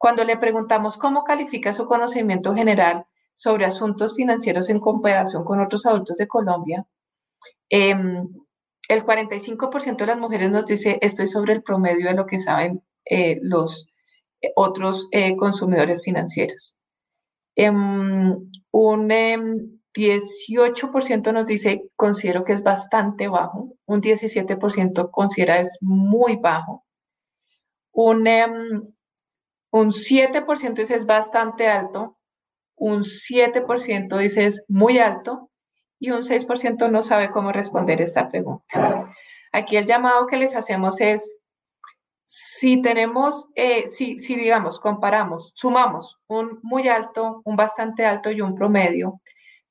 Cuando 0.00 0.24
le 0.24 0.38
preguntamos 0.38 0.96
cómo 0.96 1.24
califica 1.24 1.74
su 1.74 1.84
conocimiento 1.84 2.54
general 2.54 3.04
sobre 3.34 3.66
asuntos 3.66 4.14
financieros 4.14 4.70
en 4.70 4.80
comparación 4.80 5.44
con 5.44 5.60
otros 5.60 5.84
adultos 5.84 6.16
de 6.16 6.26
Colombia, 6.26 6.86
em, 7.68 8.26
el 8.88 9.04
45% 9.04 10.04
de 10.04 10.06
las 10.06 10.18
mujeres 10.18 10.50
nos 10.50 10.64
dice 10.64 10.98
estoy 11.02 11.26
sobre 11.26 11.52
el 11.52 11.62
promedio 11.62 12.08
de 12.08 12.14
lo 12.14 12.24
que 12.24 12.38
saben 12.38 12.82
eh, 13.04 13.40
los 13.42 13.88
eh, 14.40 14.52
otros 14.56 15.06
eh, 15.12 15.36
consumidores 15.36 16.02
financieros. 16.02 16.78
Em, 17.54 18.34
un 18.70 19.08
18% 19.92 21.28
em, 21.28 21.34
nos 21.34 21.44
dice 21.44 21.90
considero 21.94 22.42
que 22.44 22.54
es 22.54 22.62
bastante 22.62 23.28
bajo, 23.28 23.74
un 23.84 24.00
17% 24.00 25.10
considera 25.10 25.60
es 25.60 25.76
muy 25.82 26.36
bajo, 26.36 26.86
un 27.92 28.26
un 29.70 29.90
7% 29.90 30.74
dice 30.74 30.94
es 30.94 31.06
bastante 31.06 31.68
alto, 31.68 32.18
un 32.76 33.02
7% 33.02 34.18
dice 34.18 34.46
es 34.46 34.64
muy 34.68 34.98
alto 34.98 35.50
y 35.98 36.10
un 36.10 36.22
6% 36.22 36.90
no 36.90 37.02
sabe 37.02 37.30
cómo 37.30 37.52
responder 37.52 38.00
esta 38.00 38.28
pregunta. 38.28 39.10
Aquí 39.52 39.76
el 39.76 39.86
llamado 39.86 40.26
que 40.26 40.36
les 40.36 40.56
hacemos 40.56 41.00
es, 41.00 41.36
si 42.24 42.80
tenemos, 42.80 43.48
eh, 43.54 43.86
si, 43.86 44.18
si 44.18 44.36
digamos, 44.36 44.80
comparamos, 44.80 45.52
sumamos 45.56 46.18
un 46.28 46.60
muy 46.62 46.88
alto, 46.88 47.42
un 47.44 47.56
bastante 47.56 48.06
alto 48.06 48.30
y 48.30 48.40
un 48.40 48.54
promedio, 48.54 49.20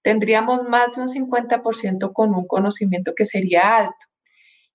tendríamos 0.01 0.63
más 0.63 0.95
de 0.95 1.01
un 1.01 1.07
50% 1.07 2.11
con 2.13 2.35
un 2.35 2.47
conocimiento 2.47 3.13
que 3.15 3.25
sería 3.25 3.77
alto. 3.77 4.05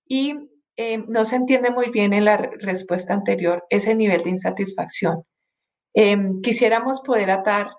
Y 0.07 0.35
Em, 0.77 1.05
no 1.07 1.23
se 1.23 1.37
entiende 1.37 1.71
muy 1.71 1.89
bien 1.89 2.13
en 2.13 2.25
la 2.25 2.37
respuesta 2.37 3.13
anterior 3.13 3.63
ese 3.69 3.95
nivel 3.95 4.23
de 4.23 4.31
insatisfacción. 4.31 5.23
Em, 5.93 6.41
quisiéramos 6.41 7.01
poder 7.01 7.31
atar 7.31 7.69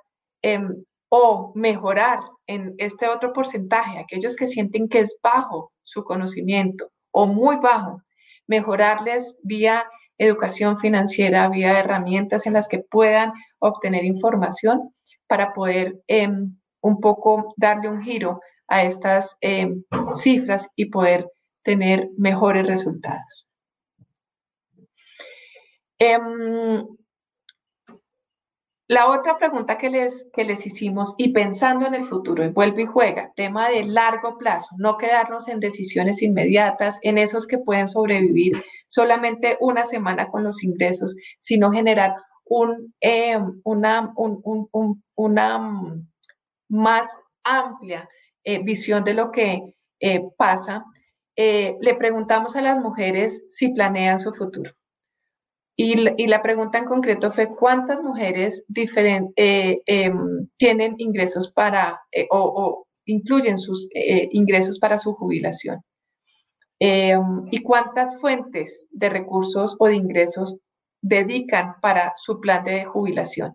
em, 0.43 0.85
o 1.11 1.53
mejorar 1.55 2.21
en 2.47 2.75
este 2.79 3.09
otro 3.09 3.33
porcentaje, 3.33 3.99
aquellos 3.99 4.37
que 4.37 4.47
sienten 4.47 4.89
que 4.89 5.01
es 5.01 5.17
bajo 5.23 5.73
su 5.83 6.05
conocimiento 6.05 6.91
o 7.13 7.27
muy 7.27 7.57
bajo, 7.57 8.03
mejorarles 8.47 9.37
vía 9.43 9.85
educación 10.19 10.79
financiera, 10.79 11.49
vía 11.49 11.79
herramientas 11.79 12.47
en 12.47 12.55
las 12.55 12.69
que 12.69 12.79
puedan 12.79 13.33
obtener 13.59 14.05
información 14.05 14.95
para 15.27 15.53
poder 15.53 16.01
un 16.81 17.01
poco 17.01 17.55
darle 17.57 17.89
un 17.91 18.03
giro 18.03 18.41
a 18.69 18.83
estas 18.85 19.37
cifras 20.15 20.69
y 20.77 20.87
poder 20.87 21.27
tener 21.67 22.11
mejores 22.17 22.65
resultados. 22.65 23.49
Em, 25.99 26.87
la 28.87 29.11
otra 29.11 29.37
pregunta 29.37 29.79
que 29.79 29.91
les, 29.91 30.29
que 30.33 30.45
les 30.45 30.65
hicimos 30.65 31.17
y 31.19 31.33
pensando 31.33 31.85
en 31.87 31.95
el 31.95 32.05
futuro, 32.05 32.45
y 32.45 32.51
vuelve 32.51 32.83
y 32.83 32.87
juega, 32.87 33.33
tema 33.35 33.69
de 33.69 33.85
largo 33.85 34.39
plazo, 34.39 34.77
no 34.79 34.97
quedarnos 34.97 35.49
en 35.49 35.59
decisiones 35.59 36.23
inmediatas, 36.23 37.01
en 37.03 37.19
esos 37.19 37.49
que 37.49 37.59
pueden 37.59 37.89
sobrevivir 37.89 38.63
solamente 38.87 39.57
una 39.61 39.85
semana 39.85 40.29
con 40.29 40.45
los 40.45 40.63
ingresos, 40.63 41.17
sino 41.41 41.73
generar 41.73 42.15
em, 43.01 43.61
una, 43.65 44.15
una 45.17 45.83
más 46.69 47.09
amplia 47.43 48.09
eh, 48.45 48.63
visión 48.63 49.03
de 49.03 49.15
lo 49.15 49.33
que 49.33 49.75
eh, 49.99 50.23
pasa 50.37 50.85
eh, 51.37 51.77
le 51.81 51.95
preguntamos 51.95 52.57
a 52.57 52.63
las 52.63 52.79
mujeres 52.79 53.45
si 53.51 53.69
planean 53.69 54.19
su 54.19 54.33
futuro. 54.33 54.73
Y, 55.79 56.27
la 56.27 56.43
pregunta 56.43 56.79
en 56.79 56.87
concreto 56.87 57.33
fue 57.33 57.55
cuántas 57.55 58.03
mujeres 58.03 58.65
eh, 59.37 59.83
em, 59.85 60.49
tienen 60.57 60.95
ingresos 60.97 61.53
para 61.53 62.01
eh, 62.11 62.27
o, 62.31 62.87
incluyen 63.05 63.59
sus 63.59 63.89
ingresos 64.31 64.79
para 64.79 64.99
su 64.99 65.13
jubilación. 65.15 65.83
Em, 66.81 67.43
y 67.51 67.63
cuántas 67.63 68.19
fuentes 68.21 68.89
de 68.91 69.09
recursos 69.11 69.77
o 69.79 69.87
de 69.87 69.97
ingresos 69.97 70.57
dedican 71.03 71.75
para 71.81 72.15
su 72.17 72.41
plan 72.41 72.65
de 72.65 72.85
jubilación. 72.85 73.55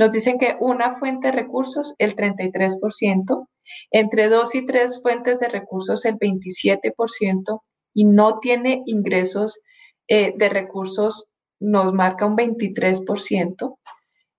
Nos 0.00 0.12
dicen 0.12 0.38
que 0.38 0.56
una 0.60 0.98
fuente 0.98 1.26
de 1.26 1.32
recursos, 1.32 1.94
el 1.98 2.16
33%, 2.16 3.48
entre 3.90 4.30
dos 4.30 4.54
y 4.54 4.64
tres 4.64 4.98
fuentes 5.02 5.38
de 5.38 5.48
recursos, 5.48 6.06
el 6.06 6.16
27%, 6.16 7.60
y 7.92 8.06
no 8.06 8.38
tiene 8.38 8.82
ingresos 8.86 9.60
eh, 10.08 10.32
de 10.38 10.48
recursos, 10.48 11.26
nos 11.60 11.92
marca 11.92 12.24
un 12.24 12.34
23%. 12.34 13.78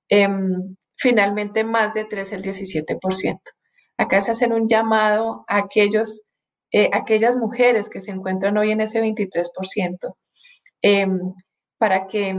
Em, 0.10 0.78
finalmente, 0.96 1.64
más 1.64 1.94
de 1.94 2.06
tres, 2.06 2.32
el 2.32 2.42
17%. 2.42 3.52
Acá 3.98 4.22
se 4.22 4.32
hace 4.32 4.48
un 4.48 4.68
llamado 4.68 5.46
a 5.48 5.58
aquellos, 5.58 6.24
eh, 6.72 6.90
aquellas 6.92 7.36
mujeres 7.36 7.88
que 7.88 8.02
se 8.02 8.10
encuentran 8.10 8.58
hoy 8.58 8.72
en 8.72 8.82
ese 8.82 9.00
23%, 9.00 10.18
em, 10.82 11.20
para 11.78 12.08
que 12.08 12.36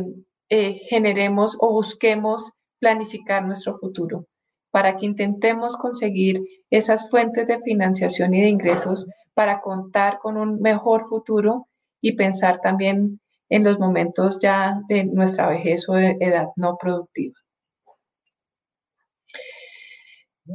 eh, 0.49 0.81
generemos 0.89 1.57
o 1.61 1.73
busquemos 1.73 2.53
planificar 2.83 3.45
nuestro 3.45 3.79
futuro 3.79 4.27
para 4.73 4.97
que 4.97 5.07
intentemos 5.07 5.77
conseguir 5.77 6.43
esas 6.69 7.09
fuentes 7.09 7.47
de 7.47 7.61
financiación 7.61 8.35
y 8.35 8.41
de 8.41 8.49
ingresos 8.49 9.07
para 9.35 9.61
contar 9.61 10.19
con 10.19 10.37
un 10.37 10.61
mejor 10.61 11.05
futuro 11.09 11.69
y 12.01 12.17
pensar 12.17 12.61
también 12.61 13.21
en 13.49 13.63
los 13.63 13.79
momentos 13.79 14.41
ya 14.41 14.81
de 14.89 15.05
nuestra 15.05 15.47
vejez 15.49 15.89
o 15.89 15.93
de 15.93 16.17
edad 16.19 16.49
no 16.57 16.77
productiva. 16.77 17.39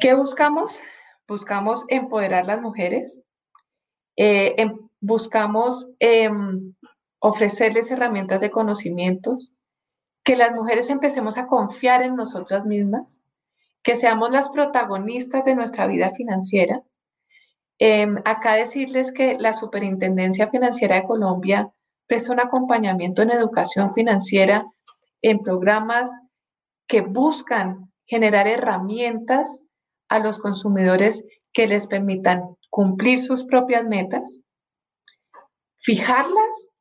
¿Qué 0.01 0.13
buscamos? 0.13 0.77
Buscamos 1.29 1.85
empoderar 1.87 2.45
las 2.45 2.61
mujeres, 2.61 3.21
eh, 4.17 4.53
em, 4.57 4.77
buscamos 4.99 5.89
em, 5.99 6.73
ofrecerles 7.19 7.89
herramientas 7.89 8.41
de 8.41 8.51
conocimientos, 8.51 9.53
que 10.27 10.35
las 10.35 10.51
mujeres 10.51 10.89
empecemos 10.89 11.37
a 11.37 11.47
confiar 11.47 12.03
en 12.03 12.17
nosotras 12.17 12.65
mismas, 12.65 13.21
que 13.81 13.95
seamos 13.95 14.29
las 14.29 14.49
protagonistas 14.49 15.45
de 15.45 15.55
nuestra 15.55 15.87
vida 15.87 16.11
financiera. 16.11 16.83
Em, 17.79 18.17
acá 18.25 18.55
decirles 18.55 19.13
que 19.13 19.37
la 19.39 19.53
Superintendencia 19.53 20.49
Financiera 20.49 20.97
de 20.97 21.05
Colombia 21.05 21.71
presta 22.07 22.33
un 22.33 22.41
acompañamiento 22.41 23.21
en 23.21 23.31
educación 23.31 23.93
financiera 23.93 24.65
en 25.21 25.39
programas 25.39 26.11
que 26.87 26.99
buscan 26.99 27.93
generar 28.05 28.49
herramientas 28.49 29.61
a 30.09 30.19
los 30.19 30.39
consumidores 30.39 31.23
que 31.53 31.67
les 31.67 31.87
permitan 31.87 32.57
cumplir 32.69 33.21
sus 33.21 33.45
propias 33.45 33.85
metas, 33.85 34.43
fijarlas 35.77 36.73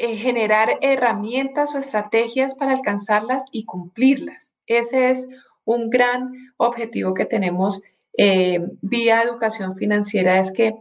Eh, 0.00 0.16
generar 0.16 0.78
herramientas 0.80 1.74
o 1.74 1.78
estrategias 1.78 2.54
para 2.54 2.70
alcanzarlas 2.70 3.46
y 3.50 3.64
cumplirlas. 3.64 4.54
Ese 4.68 5.10
es 5.10 5.26
un 5.64 5.90
gran 5.90 6.30
objetivo 6.56 7.14
que 7.14 7.24
tenemos 7.24 7.82
eh, 8.16 8.60
vía 8.80 9.24
educación 9.24 9.74
financiera, 9.74 10.38
es 10.38 10.52
que 10.52 10.76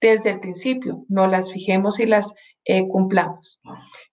desde 0.00 0.30
el 0.30 0.40
principio, 0.40 1.04
no 1.10 1.26
las 1.26 1.52
fijemos 1.52 2.00
y 2.00 2.06
las 2.06 2.32
eh, 2.64 2.88
cumplamos. 2.88 3.60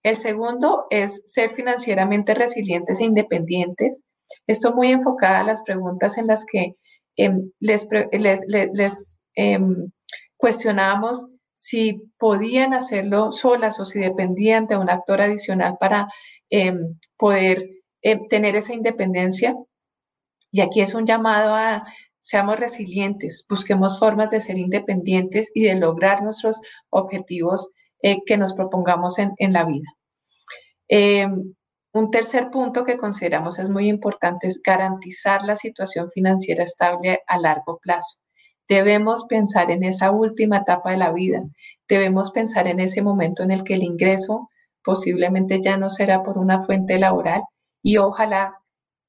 El 0.02 0.18
segundo 0.18 0.84
es 0.90 1.22
ser 1.24 1.54
financieramente 1.54 2.34
resilientes 2.34 3.00
e 3.00 3.04
independientes. 3.04 4.04
Esto 4.46 4.74
muy 4.74 4.92
enfocada 4.92 5.40
a 5.40 5.44
las 5.44 5.62
preguntas 5.62 6.18
en 6.18 6.26
las 6.26 6.44
que 6.44 6.76
em, 7.16 7.52
les, 7.58 7.88
les, 8.10 9.20
em, 9.34 9.90
cuestionamos 10.36 11.24
si 11.62 12.02
podían 12.18 12.74
hacerlo 12.74 13.30
solas 13.30 13.78
o 13.78 13.84
si 13.84 14.00
dependían 14.00 14.66
de 14.66 14.76
un 14.76 14.90
actor 14.90 15.20
adicional 15.20 15.76
para 15.78 16.08
em, 16.50 16.98
poder 17.16 17.68
tener 18.28 18.56
esa 18.56 18.74
independencia. 18.74 19.54
Y 20.50 20.60
aquí 20.60 20.80
es 20.80 20.92
un 20.92 21.06
llamado 21.06 21.54
a 21.54 21.84
seamos 22.20 22.58
resilientes, 22.58 23.46
busquemos 23.48 24.00
formas 24.00 24.30
de 24.30 24.40
ser 24.40 24.58
independientes 24.58 25.52
y 25.54 25.62
de 25.62 25.76
lograr 25.76 26.24
nuestros 26.24 26.58
objetivos 26.90 27.70
eh, 28.02 28.18
que 28.26 28.36
nos 28.38 28.54
propongamos 28.54 29.20
en, 29.20 29.52
la 29.52 29.64
vida. 29.64 29.88
Eh, 30.88 31.28
un 31.92 32.10
tercer 32.10 32.50
punto 32.50 32.84
que 32.84 32.98
consideramos 32.98 33.60
es 33.60 33.68
muy 33.70 33.88
importante 33.88 34.48
es 34.48 34.60
garantizar 34.60 35.44
la 35.44 35.54
situación 35.54 36.10
financiera 36.10 36.64
estable 36.64 37.20
a 37.28 37.38
largo 37.38 37.78
plazo. 37.78 38.21
Debemos 38.72 39.26
pensar 39.26 39.70
en 39.70 39.84
esa 39.84 40.10
última 40.10 40.56
etapa 40.56 40.92
de 40.92 40.96
la 40.96 41.12
vida. 41.12 41.42
Debemos 41.86 42.30
pensar 42.30 42.66
en 42.66 42.80
ese 42.80 43.02
momento 43.02 43.42
en 43.42 43.50
el 43.50 43.64
que 43.64 43.74
el 43.74 43.82
ingreso 43.82 44.48
posiblemente 44.82 45.60
ya 45.60 45.76
no 45.76 45.90
será 45.90 46.22
por 46.22 46.38
una 46.38 46.64
fuente 46.64 46.98
laboral 46.98 47.42
y 47.82 47.98
ojalá 47.98 48.56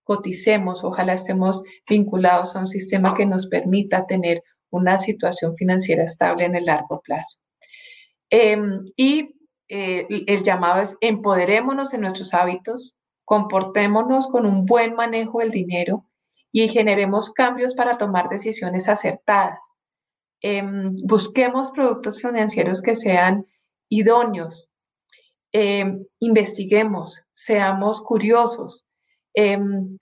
coticemos, 0.03 0.83
ojalá 0.83 1.13
estemos 1.13 1.63
vinculados 1.89 2.57
a 2.57 2.59
un 2.59 2.67
sistema 2.67 3.15
que 3.15 3.25
nos 3.25 3.47
permita 3.47 4.05
tener 4.05 4.43
una 4.69 4.97
situación 4.97 5.55
financiera 5.55 6.03
estable 6.03 6.43
en 6.43 6.55
el 6.55 6.65
largo 6.65 6.99
plazo. 6.99 7.37
Em, 8.29 8.83
y 8.97 9.29
eh, 9.69 10.07
el 10.27 10.43
llamado 10.43 10.81
es 10.81 10.97
empoderémonos 10.99 11.93
en 11.93 12.01
nuestros 12.01 12.33
hábitos, 12.33 12.95
comportémonos 13.23 14.27
con 14.27 14.45
un 14.45 14.65
buen 14.65 14.93
manejo 14.93 15.39
del 15.39 15.51
dinero 15.51 16.05
y 16.53 16.69
generemos 16.69 17.31
cambios 17.31 17.75
para 17.75 17.97
tomar 17.97 18.29
decisiones 18.29 18.87
acertadas. 18.87 19.73
Em, 20.41 20.95
busquemos 21.03 21.71
productos 21.71 22.21
financieros 22.21 22.81
que 22.81 22.95
sean 22.95 23.45
idóneos. 23.89 24.69
Em, 25.51 26.05
investiguemos, 26.19 27.21
seamos 27.33 28.01
curiosos, 28.01 28.85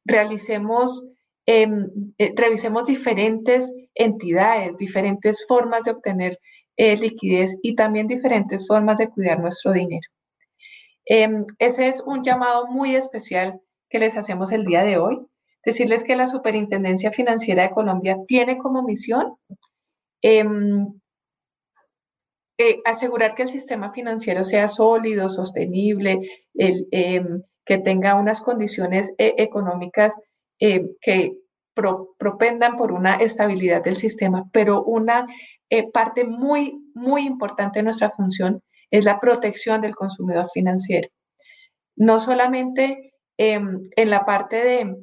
realicemos, 0.05 1.05
eh, 1.45 1.67
revisemos 2.35 2.85
diferentes 2.85 3.71
entidades, 3.95 4.75
diferentes 4.77 5.45
formas 5.47 5.83
de 5.83 5.91
obtener 5.91 6.37
eh, 6.77 6.97
liquidez 6.97 7.57
y 7.61 7.75
también 7.75 8.07
diferentes 8.07 8.67
formas 8.67 8.97
de 8.97 9.09
cuidar 9.09 9.39
nuestro 9.39 9.71
dinero. 9.71 10.09
Em, 11.05 11.45
ese 11.59 11.87
es 11.87 12.01
un 12.05 12.23
llamado 12.23 12.67
muy 12.67 12.95
especial 12.95 13.61
que 13.89 13.99
les 13.99 14.17
hacemos 14.17 14.51
el 14.51 14.65
día 14.65 14.83
de 14.83 14.97
hoy. 14.97 15.19
Decirles 15.63 16.03
que 16.03 16.15
la 16.15 16.25
Superintendencia 16.25 17.11
Financiera 17.11 17.63
de 17.63 17.71
Colombia 17.71 18.17
tiene 18.27 18.57
como 18.57 18.83
misión 18.83 19.35
em, 20.21 20.87
eh, 22.57 22.79
asegurar 22.85 23.33
que 23.35 23.43
el 23.43 23.49
sistema 23.49 23.91
financiero 23.91 24.43
sea 24.43 24.67
sólido, 24.67 25.29
sostenible, 25.29 26.19
em, 26.53 27.41
que 27.65 27.77
tenga 27.77 28.15
unas 28.15 28.41
condiciones 28.41 29.11
eh, 29.17 29.35
económicas 29.37 30.15
que 30.59 31.31
propendan 31.73 32.77
por 32.77 32.91
una 32.91 33.15
estabilidad 33.15 33.83
del 33.83 33.95
sistema, 33.95 34.45
pero 34.51 34.83
una 34.83 35.25
eh, 35.69 35.89
parte 35.91 36.25
muy, 36.25 36.77
muy 36.93 37.25
importante 37.25 37.79
de 37.79 37.83
nuestra 37.83 38.11
función 38.11 38.61
es 38.91 39.05
la 39.05 39.19
protección 39.19 39.81
del 39.81 39.95
consumidor 39.95 40.49
financiero. 40.53 41.09
No 41.95 42.19
solamente 42.19 43.13
em, 43.37 43.81
en 43.95 44.09
la 44.09 44.25
parte 44.25 44.57
de 44.57 44.95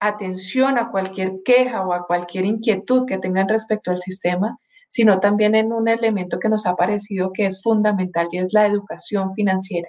atención 0.00 0.78
a 0.78 0.90
cualquier 0.90 1.42
queja 1.44 1.86
o 1.86 1.92
a 1.92 2.06
cualquier 2.06 2.46
inquietud 2.46 3.06
que 3.06 3.18
tengan 3.18 3.48
respecto 3.48 3.90
al 3.90 3.98
sistema, 3.98 4.58
sino 4.88 5.20
también 5.20 5.54
en 5.54 5.72
un 5.72 5.86
elemento 5.88 6.38
que 6.38 6.48
nos 6.48 6.66
ha 6.66 6.74
parecido 6.74 7.32
que 7.32 7.46
es 7.46 7.62
fundamental 7.62 8.28
y 8.32 8.38
es 8.38 8.52
la 8.52 8.66
educación 8.66 9.34
financiera. 9.34 9.88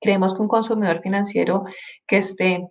Creemos 0.00 0.34
que 0.34 0.42
un 0.42 0.48
consumidor 0.48 1.02
financiero 1.02 1.64
que 2.06 2.18
esté, 2.18 2.68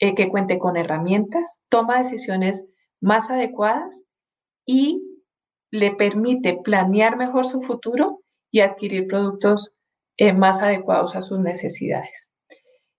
eh, 0.00 0.14
que 0.14 0.28
cuente 0.28 0.58
con 0.58 0.76
herramientas, 0.76 1.60
toma 1.68 2.02
decisiones 2.02 2.66
más 3.00 3.30
adecuadas 3.30 4.02
y 4.66 5.00
le 5.70 5.92
permite 5.92 6.58
planear 6.62 7.16
mejor 7.16 7.46
su 7.46 7.62
futuro 7.62 8.22
y 8.50 8.60
adquirir 8.60 9.06
productos 9.06 9.72
eh, 10.16 10.32
más 10.32 10.60
adecuados 10.60 11.14
a 11.14 11.20
sus 11.20 11.38
necesidades. 11.38 12.30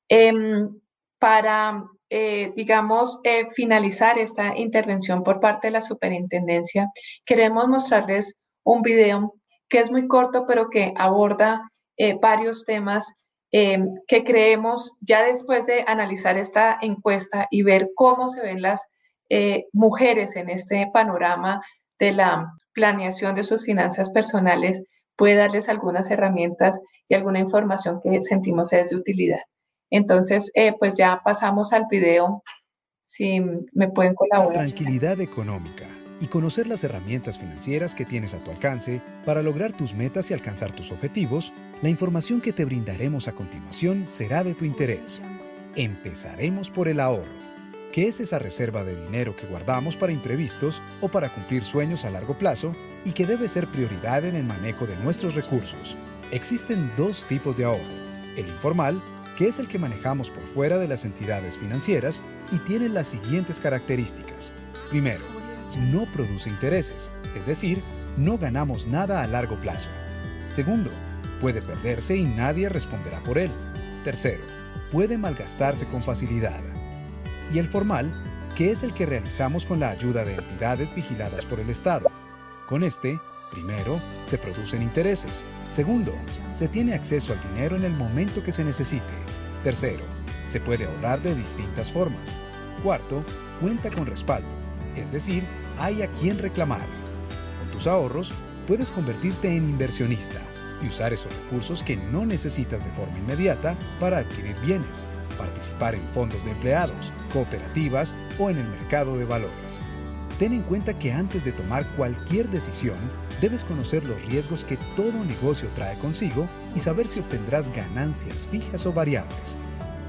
Em, 0.10 0.80
para, 1.20 1.84
eh, 2.10 2.52
digamos, 2.56 3.20
eh, 3.24 3.48
finalizar 3.54 4.18
esta 4.18 4.58
intervención 4.58 5.24
por 5.24 5.40
parte 5.40 5.68
de 5.68 5.72
la 5.72 5.82
superintendencia, 5.82 6.88
queremos 7.26 7.68
mostrarles 7.68 8.36
un 8.64 8.82
video 8.82 9.34
que 9.70 9.80
es 9.80 9.92
muy 9.92 10.08
corto, 10.08 10.46
pero 10.48 10.70
que 10.70 10.94
aborda 10.98 11.62
varios 12.22 12.64
temas 12.64 13.12
em, 13.52 13.88
que 14.08 14.24
creemos, 14.24 14.94
ya 15.02 15.24
después 15.24 15.66
de 15.66 15.84
analizar 15.88 16.38
esta 16.38 16.78
encuesta 16.82 17.48
y 17.50 17.64
ver 17.64 17.90
cómo 17.96 18.28
se 18.28 18.42
ven 18.42 18.62
las 18.62 18.84
mujeres 19.74 20.36
en 20.36 20.50
este 20.50 20.90
panorama 20.94 21.62
de 22.00 22.12
la 22.14 22.54
planeación 22.74 23.36
de 23.36 23.44
sus 23.44 23.66
finanzas 23.66 24.10
personales 24.12 24.84
puede 25.18 25.36
darles 25.36 25.68
algunas 25.68 26.10
herramientas 26.10 26.80
y 27.10 27.16
alguna 27.16 27.40
información 27.40 28.00
que 28.02 28.22
sentimos 28.24 28.72
es 28.72 28.92
de 28.92 28.96
utilidad. 28.96 29.42
Entonces, 29.90 30.52
eh, 30.54 30.74
pues 30.78 30.96
ya 30.98 31.22
pasamos 31.24 31.74
al 31.74 31.86
video. 31.90 32.44
Si 33.02 33.40
me 33.74 33.90
pueden 33.90 34.16
colaborar. 34.16 34.54
Tranquilidad 34.54 35.20
económica 35.22 35.88
y 36.20 36.28
conocer 36.28 36.68
las 36.68 36.84
herramientas 36.84 37.38
financieras 37.40 37.96
que 37.96 38.06
tienes 38.06 38.34
a 38.34 38.44
tu 38.44 38.52
alcance 38.52 39.02
para 39.26 39.42
lograr 39.42 39.72
tus 39.72 39.94
metas 39.94 40.30
y 40.30 40.34
alcanzar 40.34 40.72
tus 40.72 40.92
objetivos, 40.92 41.54
la 41.82 41.90
información 41.90 42.42
que 42.42 42.54
te 42.54 42.66
brindaremos 42.66 43.28
a 43.28 43.34
continuación 43.34 44.08
será 44.08 44.44
de 44.44 44.56
tu 44.56 44.66
interés. 44.66 45.22
Empezaremos 45.76 46.72
por 46.72 46.88
el 46.88 47.00
ahorro 47.00 47.48
¿Qué 47.98 48.08
es 48.08 48.20
esa 48.20 48.38
reserva 48.38 48.84
de 48.84 48.96
dinero 48.96 49.36
que 49.36 49.48
guardamos 49.48 49.98
para 49.98 50.12
imprevistos 50.12 50.84
o 51.02 51.08
para 51.08 51.34
cumplir 51.34 51.66
sueños 51.66 52.06
a 52.06 52.12
largo 52.12 52.38
plazo 52.38 52.74
y 53.04 53.14
que 53.14 53.26
debe 53.26 53.48
ser 53.48 53.66
prioridad 53.68 54.24
en 54.24 54.36
el 54.36 54.44
manejo 54.44 54.86
de 54.86 54.96
nuestros 54.98 55.34
recursos? 55.34 55.98
Existen 56.32 56.92
dos 56.96 57.26
tipos 57.26 57.56
de 57.56 57.66
ahorro. 57.66 57.82
El 58.36 58.48
informal, 58.50 59.02
que 59.38 59.48
es 59.48 59.60
el 59.60 59.68
que 59.68 59.80
manejamos 59.80 60.32
por 60.32 60.44
fuera 60.44 60.80
de 60.80 60.88
las 60.88 61.06
entidades 61.06 61.58
financieras 61.58 62.24
y 62.52 62.58
tiene 62.60 62.90
las 62.90 63.08
siguientes 63.08 63.60
características. 63.60 64.52
Primero, 64.90 65.24
no 65.92 66.12
produce 66.12 66.50
intereses, 66.50 67.12
es 67.36 67.46
decir, 67.46 67.84
no 68.18 68.40
ganamos 68.40 68.88
nada 68.88 69.22
a 69.22 69.28
largo 69.28 69.56
plazo. 69.62 69.92
Segundo, 70.50 70.90
puede 71.40 71.62
perderse 71.62 72.18
y 72.18 72.26
nadie 72.26 72.68
responderá 72.68 73.24
por 73.24 73.38
él. 73.38 73.52
Tercero, 74.04 74.44
puede 74.92 75.20
malgastarse 75.20 75.86
con 75.86 76.02
facilidad 76.02 76.64
y 77.54 77.60
el 77.60 77.68
formal, 77.68 78.12
que 78.56 78.72
es 78.72 78.84
el 78.84 78.94
que 78.94 79.06
realizamos 79.06 79.66
con 79.66 79.80
la 79.80 79.90
ayuda 79.90 80.26
de 80.26 80.36
entidades 80.36 80.94
vigiladas 80.96 81.46
por 81.46 81.60
el 81.60 81.70
Estado. 81.70 82.10
Con 82.68 82.84
este, 82.84 83.20
primero, 83.52 84.00
se 84.24 84.40
producen 84.40 84.82
intereses. 84.82 85.46
Segundo, 85.70 86.14
se 86.54 86.68
tiene 86.68 86.94
acceso 86.94 87.34
al 87.34 87.54
dinero 87.54 87.76
en 87.76 87.84
el 87.84 87.94
momento 87.94 88.44
que 88.44 88.52
se 88.52 88.64
necesite. 88.64 89.14
Tercero, 89.64 90.04
se 90.46 90.60
puede 90.60 90.86
ahorrar 90.86 91.22
de 91.22 91.36
distintas 91.36 91.92
formas. 91.92 92.38
Cuarto, 92.84 93.24
cuenta 93.60 93.90
con 93.92 94.06
respaldo, 94.06 94.48
es 94.96 95.12
decir, 95.12 95.44
hay 95.80 96.02
a 96.02 96.12
quien 96.14 96.38
reclamar. 96.38 96.88
Con 97.60 97.72
tus 97.72 97.88
ahorros, 97.88 98.34
puedes 98.68 98.92
convertirte 98.92 99.56
en 99.56 99.70
inversionista 99.70 100.40
y 100.82 100.88
usar 100.88 101.12
esos 101.12 101.34
recursos 101.44 101.84
que 101.84 101.98
no 101.98 102.26
necesitas 102.26 102.86
de 102.86 102.92
forma 102.92 103.18
inmediata 103.18 103.76
para 104.00 104.20
adquirir 104.20 104.56
bienes 104.62 105.08
participar 105.38 105.96
en 105.96 106.06
fondos 106.10 106.44
de 106.44 106.52
empleados, 106.52 107.14
cooperativas 107.32 108.16
o 108.40 108.50
en 108.50 108.58
el 108.58 108.68
mercado 108.68 109.18
de 109.18 109.26
valores. 109.26 109.82
Ten 110.38 110.54
en 110.54 110.62
cuenta 110.62 110.98
que 110.98 111.12
antes 111.12 111.44
de 111.44 111.52
tomar 111.52 111.88
cualquier 111.96 112.48
decisión, 112.50 112.98
debes 113.42 113.64
conocer 113.64 114.04
los 114.04 114.24
riesgos 114.26 114.64
que 114.64 114.78
todo 114.96 115.26
negocio 115.26 115.70
trae 115.76 115.98
consigo 115.98 116.48
y 116.76 116.80
saber 116.80 117.08
si 117.08 117.20
obtendrás 117.20 117.70
ganancias 117.70 118.48
fijas 118.48 118.86
o 118.86 118.94
variables. 118.94 119.58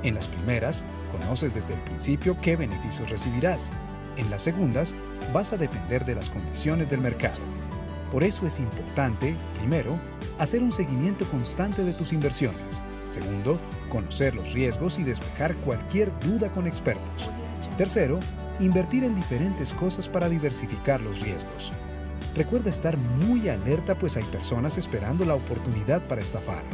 En 0.03 0.15
las 0.15 0.29
primeras, 0.29 0.85
conoces 1.11 1.55
desde 1.55 1.75
el 1.75 1.81
principio 1.81 2.37
qué 2.43 2.57
beneficios 2.57 3.09
recibirás. 3.09 3.71
En 4.17 4.31
las 4.31 4.43
segundas, 4.43 4.95
vas 5.33 5.53
a 5.53 5.57
depender 5.57 6.05
de 6.05 6.15
las 6.15 6.29
condiciones 6.29 6.89
del 6.89 7.01
mercado. 7.01 7.39
Por 8.13 8.23
eso 8.23 8.47
es 8.47 8.59
importante, 8.59 9.35
primero, 9.59 9.99
hacer 10.39 10.63
un 10.63 10.73
seguimiento 10.73 11.25
constante 11.27 11.85
de 11.85 11.93
tus 11.93 12.13
inversiones 12.13 12.83
Segundo, 13.11 13.59
conocer 13.89 14.35
los 14.35 14.53
riesgos 14.53 14.99
y 14.99 15.05
despejar 15.05 15.55
cualquier 15.57 16.11
duda 16.21 16.51
con 16.51 16.67
expertos. 16.67 17.31
Tercero, 17.77 18.21
invertir 18.61 19.05
en 19.05 19.15
diferentes 19.15 19.73
cosas 19.73 20.09
para 20.09 20.29
diversificar 20.29 21.01
los 21.01 21.21
riesgos. 21.21 21.73
Recuerda 22.35 22.71
estar 22.71 22.97
muy 22.97 23.49
alerta 23.49 23.97
pues 23.97 24.17
hay 24.17 24.25
personas 24.25 24.79
esperando 24.79 25.25
la 25.25 25.35
oportunidad 25.35 26.03
para 26.07 26.21
estafar. 26.21 26.65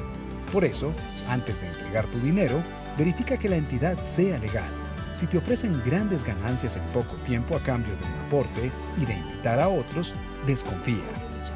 Por 0.53 0.65
eso, 0.65 0.93
antes 1.29 1.61
de 1.61 1.69
entregar 1.69 2.07
tu 2.07 2.19
dinero, 2.21 2.63
verifica 2.97 3.37
que 3.37 3.49
la 3.49 3.57
entidad 3.57 3.99
sea 4.01 4.39
legal. 4.39 4.71
Si 5.13 5.27
te 5.27 5.39
ofrecen 5.39 5.81
grandes 5.85 6.25
ganancias 6.25 6.77
en 6.77 6.83
poco 6.93 7.15
tiempo 7.25 7.57
a 7.57 7.61
cambio 7.61 7.95
de 7.97 8.05
un 8.05 8.27
aporte 8.27 8.71
y 8.97 9.05
de 9.05 9.15
invitar 9.15 9.61
a 9.61 9.69
otros, 9.69 10.15
desconfía. 10.47 11.05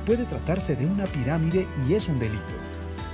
Puede 0.07 0.25
tratarse 0.25 0.77
de 0.77 0.87
una 0.87 1.07
pirámide 1.07 1.67
y 1.87 1.95
es 1.95 2.09
un 2.09 2.19
delito. 2.19 2.55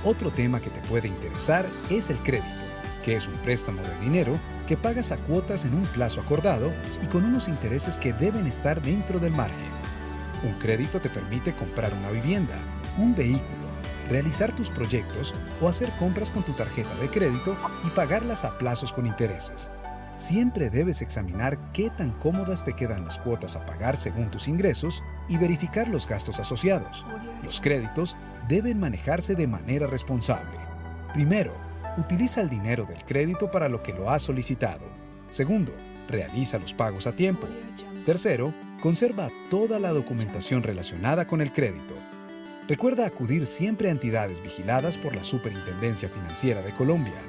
Otro 0.03 0.31
tema 0.31 0.59
que 0.59 0.69
te 0.69 0.81
puede 0.81 1.07
interesar 1.07 1.67
es 1.89 2.09
el 2.09 2.17
crédito, 2.17 2.64
que 3.05 3.15
es 3.15 3.27
un 3.27 3.35
préstamo 3.35 3.83
de 3.83 3.99
dinero 3.99 4.33
que 4.67 4.75
pagas 4.75 5.11
a 5.11 5.17
cuotas 5.17 5.63
en 5.63 5.75
un 5.75 5.83
plazo 5.83 6.19
acordado 6.19 6.73
y 7.03 7.05
con 7.05 7.23
unos 7.23 7.47
intereses 7.47 7.99
que 7.99 8.13
deben 8.13 8.47
estar 8.47 8.81
dentro 8.81 9.19
del 9.19 9.31
margen. 9.31 9.69
Un 10.43 10.53
crédito 10.57 10.99
te 10.99 11.11
permite 11.11 11.53
comprar 11.53 11.93
una 11.93 12.09
vivienda, 12.09 12.55
un 12.97 13.13
vehículo, 13.13 13.45
realizar 14.09 14.55
tus 14.55 14.71
proyectos 14.71 15.35
o 15.61 15.67
hacer 15.67 15.89
compras 15.99 16.31
con 16.31 16.41
tu 16.41 16.53
tarjeta 16.53 16.93
de 16.95 17.09
crédito 17.09 17.55
y 17.83 17.89
pagarlas 17.91 18.43
a 18.43 18.57
plazos 18.57 18.91
con 18.91 19.05
intereses. 19.05 19.69
Siempre 20.15 20.71
debes 20.71 21.03
examinar 21.03 21.59
qué 21.73 21.91
tan 21.91 22.11
cómodas 22.11 22.65
te 22.65 22.73
quedan 22.73 23.05
las 23.05 23.19
cuotas 23.19 23.55
a 23.55 23.65
pagar 23.67 23.97
según 23.97 24.31
tus 24.31 24.47
ingresos 24.47 25.03
y 25.29 25.37
verificar 25.37 25.89
los 25.89 26.07
gastos 26.07 26.39
asociados. 26.39 27.05
Los 27.43 27.61
créditos 27.61 28.17
deben 28.47 28.79
manejarse 28.79 29.35
de 29.35 29.45
manera 29.45 29.85
responsable. 29.85 30.57
Primero, 31.13 31.64
utiliza 31.97 32.41
el 32.41 32.49
dinero 32.49 32.85
del 32.85 33.03
crédito 33.05 33.49
para 33.49 33.69
lo 33.69 33.81
que 33.81 33.93
lo 33.93 34.09
has 34.09 34.23
solicitado. 34.23 34.85
Segundo, 35.29 35.71
realiza 36.07 36.57
los 36.57 36.73
pagos 36.73 37.07
a 37.07 37.15
tiempo. 37.15 37.47
Tercero, 38.05 38.53
conserva 38.81 39.29
toda 39.49 39.79
la 39.79 39.91
documentación 39.91 40.63
relacionada 40.63 41.25
con 41.25 41.41
el 41.41 41.51
crédito. 41.51 41.95
Recuerda 42.67 43.05
acudir 43.05 43.45
siempre 43.45 43.89
a 43.89 43.91
entidades 43.91 44.41
vigiladas 44.41 44.97
por 44.97 45.15
la 45.15 45.23
Superintendencia 45.23 46.09
Financiera 46.09 46.61
de 46.61 46.73
Colombia. 46.73 47.21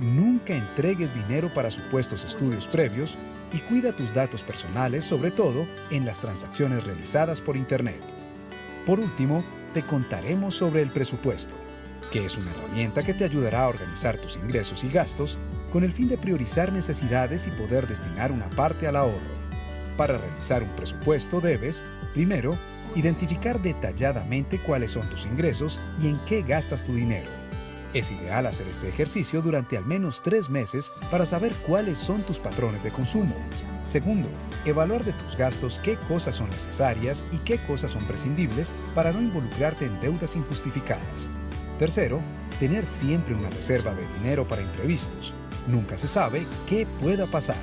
Nunca 0.00 0.54
entregues 0.54 1.12
dinero 1.12 1.52
para 1.52 1.70
supuestos 1.70 2.24
estudios 2.24 2.68
previos 2.68 3.18
y 3.52 3.58
cuida 3.58 3.94
tus 3.94 4.14
datos 4.14 4.42
personales, 4.42 5.04
sobre 5.04 5.30
todo 5.30 5.66
en 5.90 6.06
las 6.06 6.20
transacciones 6.20 6.84
realizadas 6.84 7.40
por 7.40 7.56
Internet. 7.56 8.00
Por 8.86 9.00
último, 9.00 9.44
te 9.74 9.82
contaremos 9.82 10.54
sobre 10.54 10.82
el 10.82 10.90
presupuesto, 10.90 11.56
que 12.10 12.24
es 12.24 12.38
una 12.38 12.50
herramienta 12.50 13.02
que 13.02 13.14
te 13.14 13.24
ayudará 13.24 13.64
a 13.64 13.68
organizar 13.68 14.16
tus 14.18 14.36
ingresos 14.36 14.84
y 14.84 14.88
gastos 14.88 15.38
con 15.72 15.84
el 15.84 15.92
fin 15.92 16.08
de 16.08 16.18
priorizar 16.18 16.72
necesidades 16.72 17.46
y 17.46 17.50
poder 17.50 17.86
destinar 17.86 18.32
una 18.32 18.48
parte 18.50 18.86
al 18.86 18.96
ahorro. 18.96 19.38
Para 19.96 20.18
realizar 20.18 20.62
un 20.62 20.74
presupuesto 20.76 21.40
debes, 21.40 21.84
primero, 22.14 22.58
identificar 22.94 23.60
detalladamente 23.60 24.58
cuáles 24.58 24.92
son 24.92 25.08
tus 25.10 25.26
ingresos 25.26 25.80
y 26.00 26.08
en 26.08 26.18
qué 26.24 26.42
gastas 26.42 26.84
tu 26.84 26.94
dinero. 26.94 27.30
Es 27.94 28.10
ideal 28.10 28.46
hacer 28.46 28.68
este 28.68 28.88
ejercicio 28.88 29.40
durante 29.40 29.76
al 29.76 29.86
menos 29.86 30.22
tres 30.22 30.50
meses 30.50 30.92
para 31.10 31.24
saber 31.24 31.54
cuáles 31.66 31.98
son 31.98 32.22
tus 32.22 32.38
patrones 32.38 32.82
de 32.82 32.92
consumo. 32.92 33.34
Segundo, 33.82 34.28
evaluar 34.66 35.04
de 35.04 35.14
tus 35.14 35.36
gastos 35.36 35.78
qué 35.78 35.96
cosas 35.96 36.36
son 36.36 36.50
necesarias 36.50 37.24
y 37.32 37.38
qué 37.38 37.56
cosas 37.58 37.92
son 37.92 38.04
prescindibles 38.04 38.74
para 38.94 39.12
no 39.12 39.20
involucrarte 39.20 39.86
en 39.86 39.98
deudas 40.00 40.36
injustificadas. 40.36 41.30
Tercero, 41.78 42.20
tener 42.58 42.84
siempre 42.84 43.34
una 43.34 43.48
reserva 43.50 43.94
de 43.94 44.04
dinero 44.14 44.48
para 44.48 44.62
imprevistos. 44.62 45.34
Nunca 45.68 45.96
se 45.96 46.08
sabe 46.08 46.48
qué 46.66 46.88
pueda 47.00 47.26
pasar. 47.26 47.62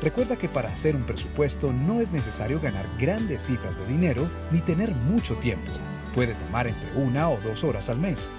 Recuerda 0.00 0.36
que 0.36 0.48
para 0.48 0.70
hacer 0.70 0.96
un 0.96 1.04
presupuesto 1.04 1.70
no 1.72 2.00
es 2.00 2.10
necesario 2.10 2.60
ganar 2.60 2.88
grandes 2.98 3.42
cifras 3.42 3.78
de 3.78 3.86
dinero 3.86 4.28
ni 4.50 4.60
tener 4.60 4.92
mucho 4.94 5.36
tiempo. 5.36 5.70
Puede 6.14 6.34
tomar 6.34 6.66
entre 6.66 6.90
una 6.96 7.28
o 7.28 7.38
dos 7.40 7.62
horas 7.64 7.90
al 7.90 7.98
mes. 7.98 8.32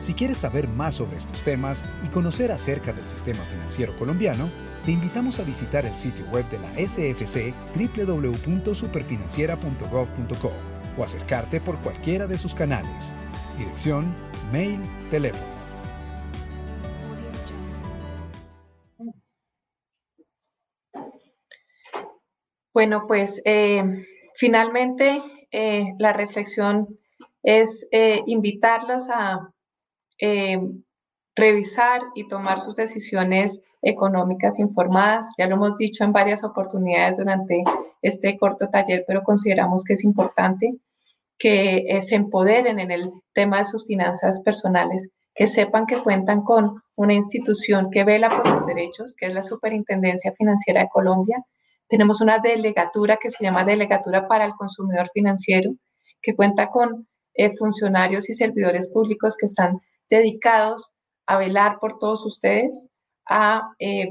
Si 0.00 0.12
quieres 0.14 0.38
saber 0.38 0.68
más 0.68 0.94
sobre 0.96 1.16
estos 1.16 1.42
temas 1.42 1.86
y 2.04 2.08
conocer 2.08 2.52
acerca 2.52 2.92
del 2.92 3.08
sistema 3.08 3.42
financiero 3.44 3.96
colombiano, 3.98 4.50
te 4.84 4.92
invitamos 4.92 5.40
a 5.40 5.44
visitar 5.44 5.86
el 5.86 5.96
sitio 5.96 6.26
web 6.26 6.44
de 6.50 6.58
la 6.58 6.68
SFC 6.76 7.54
www.superfinanciera.gov.co 7.74 10.69
o 11.00 11.04
acercarte 11.04 11.60
por 11.60 11.80
cualquiera 11.80 12.26
de 12.26 12.36
sus 12.36 12.54
canales. 12.54 13.14
Dirección, 13.56 14.14
mail, 14.52 14.80
teléfono. 15.10 15.60
Bueno, 22.72 23.06
pues 23.08 23.40
eh, 23.44 23.82
finalmente 24.36 25.22
eh, 25.50 25.94
la 25.98 26.12
reflexión 26.12 26.98
es 27.42 27.86
eh, 27.90 28.22
invitarlos 28.26 29.08
a 29.08 29.52
revisar 31.34 32.02
y 32.14 32.28
tomar 32.28 32.60
sus 32.60 32.74
decisiones 32.74 33.62
económicas 33.80 34.58
informadas. 34.58 35.32
Ya 35.38 35.46
lo 35.46 35.56
hemos 35.56 35.76
dicho 35.76 36.04
en 36.04 36.12
varias 36.12 36.44
oportunidades 36.44 37.16
durante 37.16 37.64
este 38.02 38.36
corto 38.38 38.68
taller, 38.68 39.04
pero 39.06 39.22
consideramos 39.22 39.82
que 39.82 39.94
es 39.94 40.04
importante 40.04 40.74
que 41.40 41.98
se 42.02 42.14
empoderen 42.14 42.78
en 42.78 42.92
el 42.92 43.10
tema 43.32 43.58
de 43.58 43.64
sus 43.64 43.86
finanzas 43.86 44.42
personales, 44.44 45.08
que 45.34 45.48
sepan 45.48 45.86
que 45.86 45.96
cuentan 45.96 46.42
con 46.42 46.82
una 46.94 47.14
institución 47.14 47.88
que 47.90 48.04
vela 48.04 48.28
por 48.28 48.46
sus 48.46 48.66
derechos, 48.66 49.16
que 49.16 49.26
es 49.26 49.34
la 49.34 49.42
Superintendencia 49.42 50.32
Financiera 50.36 50.82
de 50.82 50.88
Colombia, 50.88 51.42
tenemos 51.90 52.20
una 52.20 52.38
delegatura 52.38 53.16
que 53.16 53.30
se 53.30 53.42
llama 53.42 53.64
Delegatura 53.64 54.28
para 54.28 54.44
el 54.44 54.52
Consumidor 54.52 55.10
Financiero, 55.12 55.72
que 56.22 56.36
cuenta 56.36 56.68
con 56.68 57.08
eh, 57.34 57.50
funcionarios 57.56 58.30
y 58.30 58.32
servidores 58.32 58.88
públicos 58.88 59.36
que 59.36 59.46
están 59.46 59.80
dedicados 60.08 60.92
a 61.26 61.38
velar 61.38 61.78
por 61.80 61.98
todos 61.98 62.24
ustedes, 62.24 62.86
a 63.28 63.72
em, 63.80 64.08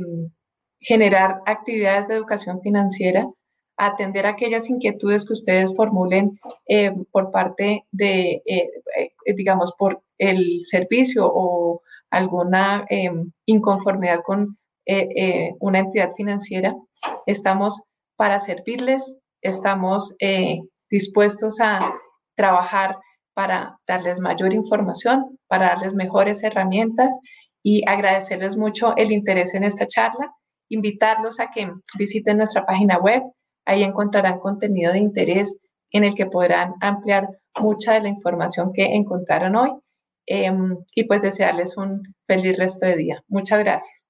generar 0.81 1.39
actividades 1.45 2.09
de 2.09 2.15
educación 2.15 2.59
financiera, 2.61 3.27
atender 3.79 4.25
aquellas 4.25 4.69
inquietudes 4.69 5.25
que 5.25 5.33
ustedes 5.33 5.75
formulen 5.75 6.39
em, 6.67 7.05
por 7.11 7.31
parte 7.31 7.85
de, 7.91 8.41
eh, 8.45 8.69
eh, 8.97 9.33
digamos, 9.35 9.73
por 9.77 10.01
el 10.17 10.65
servicio 10.65 11.25
o 11.25 11.81
alguna 12.11 12.85
em, 12.89 13.31
inconformidad 13.45 14.21
con 14.23 14.57
una 15.59 15.77
entidad 15.77 16.13
financiera. 16.15 16.73
Estamos 17.27 17.79
para 18.17 18.39
servirles, 18.39 19.17
estamos 19.41 20.13
eh, 20.19 20.59
dispuestos 20.89 21.59
a 21.61 21.79
trabajar 22.35 22.97
para 23.33 23.77
darles 23.87 24.19
mayor 24.19 24.53
información, 24.53 25.39
para 25.47 25.67
darles 25.67 25.93
mejores 25.93 26.43
herramientas 26.43 27.17
y 27.63 27.87
agradecerles 27.87 28.57
mucho 28.57 28.93
el 28.97 29.11
interés 29.11 29.53
en 29.53 29.63
esta 29.63 29.87
charla, 29.87 30.33
invitarlos 30.69 31.39
a 31.39 31.51
que 31.51 31.71
visiten 31.97 32.37
nuestra 32.37 32.65
página 32.65 32.97
web, 32.97 33.23
ahí 33.65 33.83
encontrarán 33.83 34.39
contenido 34.39 34.93
de 34.93 34.99
interés 34.99 35.57
en 35.91 36.03
el 36.03 36.15
que 36.15 36.25
podrán 36.25 36.73
ampliar 36.81 37.29
mucha 37.59 37.93
de 37.93 38.01
la 38.01 38.09
información 38.09 38.71
que 38.73 38.85
encontraron 38.95 39.55
hoy 39.55 39.71
em, 40.25 40.77
y 40.95 41.03
pues 41.05 41.21
desearles 41.21 41.77
un 41.77 42.03
feliz 42.27 42.57
resto 42.57 42.85
de 42.85 42.95
día. 42.95 43.23
Muchas 43.27 43.59
gracias. 43.59 44.08